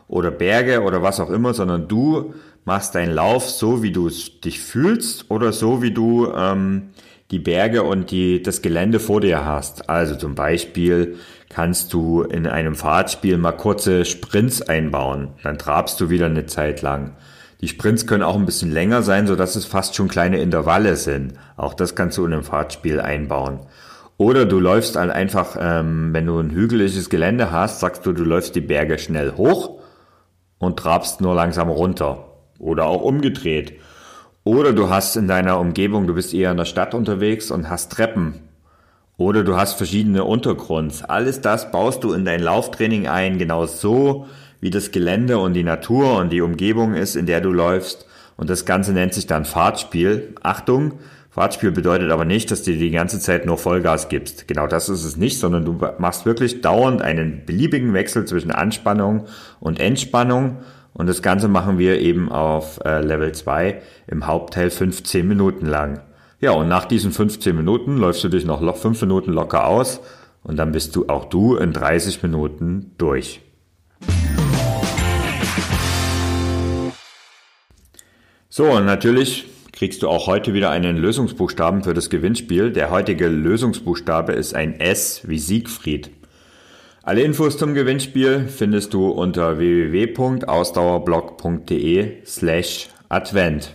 oder 0.07 0.31
Berge 0.31 0.81
oder 0.81 1.03
was 1.03 1.19
auch 1.19 1.29
immer, 1.29 1.53
sondern 1.53 1.89
du 1.89 2.33
machst 2.63 2.95
deinen 2.95 3.13
Lauf 3.13 3.49
so, 3.49 3.83
wie 3.83 3.91
du 3.91 4.07
dich 4.07 4.61
fühlst 4.61 5.29
oder 5.29 5.51
so, 5.51 5.81
wie 5.81 5.91
du 5.91 6.31
ähm, 6.33 6.91
die 7.31 7.39
Berge 7.39 7.83
und 7.83 8.11
die, 8.11 8.41
das 8.41 8.61
Gelände 8.61 8.99
vor 8.99 9.21
dir 9.21 9.45
hast. 9.45 9.89
Also 9.89 10.15
zum 10.15 10.35
Beispiel 10.35 11.17
kannst 11.49 11.93
du 11.93 12.23
in 12.23 12.47
einem 12.47 12.75
Fahrtspiel 12.75 13.37
mal 13.37 13.51
kurze 13.51 14.05
Sprints 14.05 14.61
einbauen. 14.61 15.29
Dann 15.43 15.57
trabst 15.57 15.99
du 16.01 16.09
wieder 16.09 16.25
eine 16.25 16.45
Zeit 16.45 16.81
lang. 16.81 17.15
Die 17.61 17.67
Sprints 17.67 18.07
können 18.07 18.23
auch 18.23 18.35
ein 18.35 18.45
bisschen 18.45 18.71
länger 18.71 19.03
sein, 19.03 19.27
so 19.27 19.35
dass 19.35 19.55
es 19.55 19.65
fast 19.65 19.95
schon 19.95 20.07
kleine 20.07 20.39
Intervalle 20.39 20.95
sind. 20.95 21.33
Auch 21.57 21.73
das 21.73 21.93
kannst 21.95 22.17
du 22.17 22.25
in 22.25 22.33
einem 22.33 22.43
Fahrtspiel 22.43 23.01
einbauen. 23.01 23.59
Oder 24.17 24.45
du 24.45 24.59
läufst 24.59 24.95
halt 24.95 25.11
einfach, 25.11 25.57
ähm, 25.59 26.13
wenn 26.13 26.25
du 26.25 26.39
ein 26.39 26.51
hügeliges 26.51 27.09
Gelände 27.09 27.51
hast, 27.51 27.79
sagst 27.79 28.05
du, 28.05 28.13
du 28.13 28.23
läufst 28.23 28.55
die 28.55 28.61
Berge 28.61 28.97
schnell 28.97 29.33
hoch 29.37 29.79
und 30.57 30.77
trabst 30.77 31.21
nur 31.21 31.35
langsam 31.35 31.69
runter. 31.69 32.25
Oder 32.59 32.85
auch 32.85 33.01
umgedreht. 33.01 33.79
Oder 34.49 34.73
du 34.73 34.89
hast 34.89 35.15
in 35.15 35.27
deiner 35.27 35.59
Umgebung, 35.59 36.07
du 36.07 36.15
bist 36.15 36.33
eher 36.33 36.49
in 36.49 36.57
der 36.57 36.65
Stadt 36.65 36.95
unterwegs 36.95 37.51
und 37.51 37.69
hast 37.69 37.91
Treppen. 37.91 38.33
Oder 39.15 39.43
du 39.43 39.55
hast 39.55 39.75
verschiedene 39.75 40.23
Untergrunds. 40.23 41.03
Alles 41.03 41.41
das 41.41 41.69
baust 41.69 42.03
du 42.03 42.13
in 42.13 42.25
dein 42.25 42.41
Lauftraining 42.41 43.07
ein, 43.07 43.37
genau 43.37 43.67
so, 43.67 44.25
wie 44.59 44.71
das 44.71 44.89
Gelände 44.89 45.37
und 45.37 45.53
die 45.53 45.63
Natur 45.63 46.17
und 46.17 46.31
die 46.31 46.41
Umgebung 46.41 46.95
ist, 46.95 47.15
in 47.15 47.27
der 47.27 47.41
du 47.41 47.51
läufst. 47.51 48.07
Und 48.37 48.49
das 48.49 48.65
Ganze 48.65 48.91
nennt 48.91 49.13
sich 49.13 49.27
dann 49.27 49.45
Fahrtspiel. 49.45 50.33
Achtung, 50.41 50.93
Fahrtspiel 51.29 51.69
bedeutet 51.69 52.09
aber 52.09 52.25
nicht, 52.25 52.49
dass 52.49 52.63
du 52.63 52.75
die 52.75 52.89
ganze 52.89 53.19
Zeit 53.19 53.45
nur 53.45 53.59
Vollgas 53.59 54.09
gibst. 54.09 54.47
Genau 54.47 54.65
das 54.65 54.89
ist 54.89 55.03
es 55.03 55.15
nicht, 55.15 55.37
sondern 55.37 55.63
du 55.63 55.79
machst 55.99 56.25
wirklich 56.25 56.61
dauernd 56.61 57.03
einen 57.03 57.45
beliebigen 57.45 57.93
Wechsel 57.93 58.25
zwischen 58.25 58.49
Anspannung 58.49 59.27
und 59.59 59.79
Entspannung 59.79 60.57
und 60.99 61.07
das 61.07 61.21
Ganze 61.21 61.47
machen 61.47 61.77
wir 61.77 62.01
eben 62.01 62.29
auf 62.29 62.81
äh, 62.83 62.99
Level 62.99 63.31
2 63.31 63.81
im 64.07 64.27
Hauptteil 64.27 64.69
15 64.69 65.25
Minuten 65.25 65.65
lang. 65.65 66.01
Ja, 66.41 66.51
und 66.51 66.67
nach 66.67 66.83
diesen 66.83 67.13
15 67.13 67.55
Minuten 67.55 67.95
läufst 67.95 68.21
du 68.25 68.27
dich 68.27 68.43
noch 68.43 68.59
5 68.75 68.99
Minuten 69.03 69.31
locker 69.31 69.65
aus 69.65 70.01
und 70.43 70.57
dann 70.59 70.73
bist 70.73 70.97
du 70.97 71.07
auch 71.07 71.23
du 71.23 71.55
in 71.55 71.71
30 71.71 72.21
Minuten 72.21 72.95
durch. 72.97 73.39
So, 78.49 78.65
und 78.65 78.85
natürlich 78.85 79.45
kriegst 79.71 80.03
du 80.03 80.09
auch 80.09 80.27
heute 80.27 80.53
wieder 80.53 80.69
einen 80.69 80.97
Lösungsbuchstaben 80.97 81.81
für 81.81 81.93
das 81.93 82.09
Gewinnspiel. 82.09 82.73
Der 82.73 82.91
heutige 82.91 83.29
Lösungsbuchstabe 83.29 84.33
ist 84.33 84.53
ein 84.53 84.77
S 84.81 85.21
wie 85.25 85.39
Siegfried. 85.39 86.11
Alle 87.09 87.23
Infos 87.23 87.57
zum 87.57 87.73
Gewinnspiel 87.73 88.47
findest 88.47 88.93
du 88.93 89.09
unter 89.09 89.57
www.ausdauerblog.de 89.57 92.23
slash 92.23 92.89
Advent. 93.09 93.73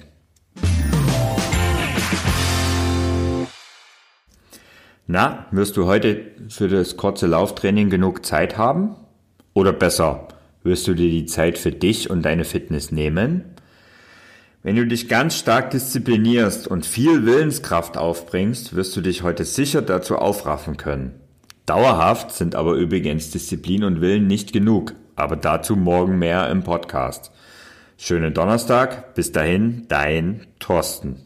Na, 5.09 5.47
wirst 5.51 5.77
du 5.77 5.87
heute 5.87 6.31
für 6.49 6.69
das 6.69 6.97
kurze 6.97 7.27
Lauftraining 7.27 7.91
genug 7.91 8.25
Zeit 8.25 8.57
haben? 8.57 8.95
Oder 9.53 9.73
besser, 9.73 10.29
wirst 10.63 10.87
du 10.87 10.95
dir 10.95 11.11
die 11.11 11.27
Zeit 11.27 11.59
für 11.59 11.73
dich 11.73 12.11
und 12.11 12.23
deine 12.23 12.45
Fitness 12.45 12.93
nehmen? 12.93 13.57
Wenn 14.63 14.77
du 14.77 14.87
dich 14.87 15.09
ganz 15.09 15.37
stark 15.37 15.73
disziplinierst 15.73 16.69
und 16.69 16.87
viel 16.87 17.27
Willenskraft 17.27 17.97
aufbringst, 17.97 18.77
wirst 18.77 18.97
du 18.97 19.01
dich 19.01 19.25
heute 19.25 19.45
sicher 19.45 19.83
dazu 19.83 20.19
aufraffen 20.19 20.77
können. 20.77 21.24
Dauerhaft 21.67 22.33
sind 22.33 22.55
aber 22.55 22.75
übrigens 22.75 23.31
Disziplin 23.31 23.85
und 23.85 24.03
Willen 24.03 24.27
nicht 24.27 24.53
genug, 24.53 24.95
aber 25.17 25.37
dazu 25.37 25.77
morgen 25.77 26.19
mehr 26.19 26.51
im 26.51 26.63
Podcast. 26.63 27.31
Schönen 27.97 28.35
Donnerstag, 28.35 29.15
bis 29.15 29.33
dahin, 29.33 29.87
dein 29.89 30.47
Thorsten. 30.59 31.24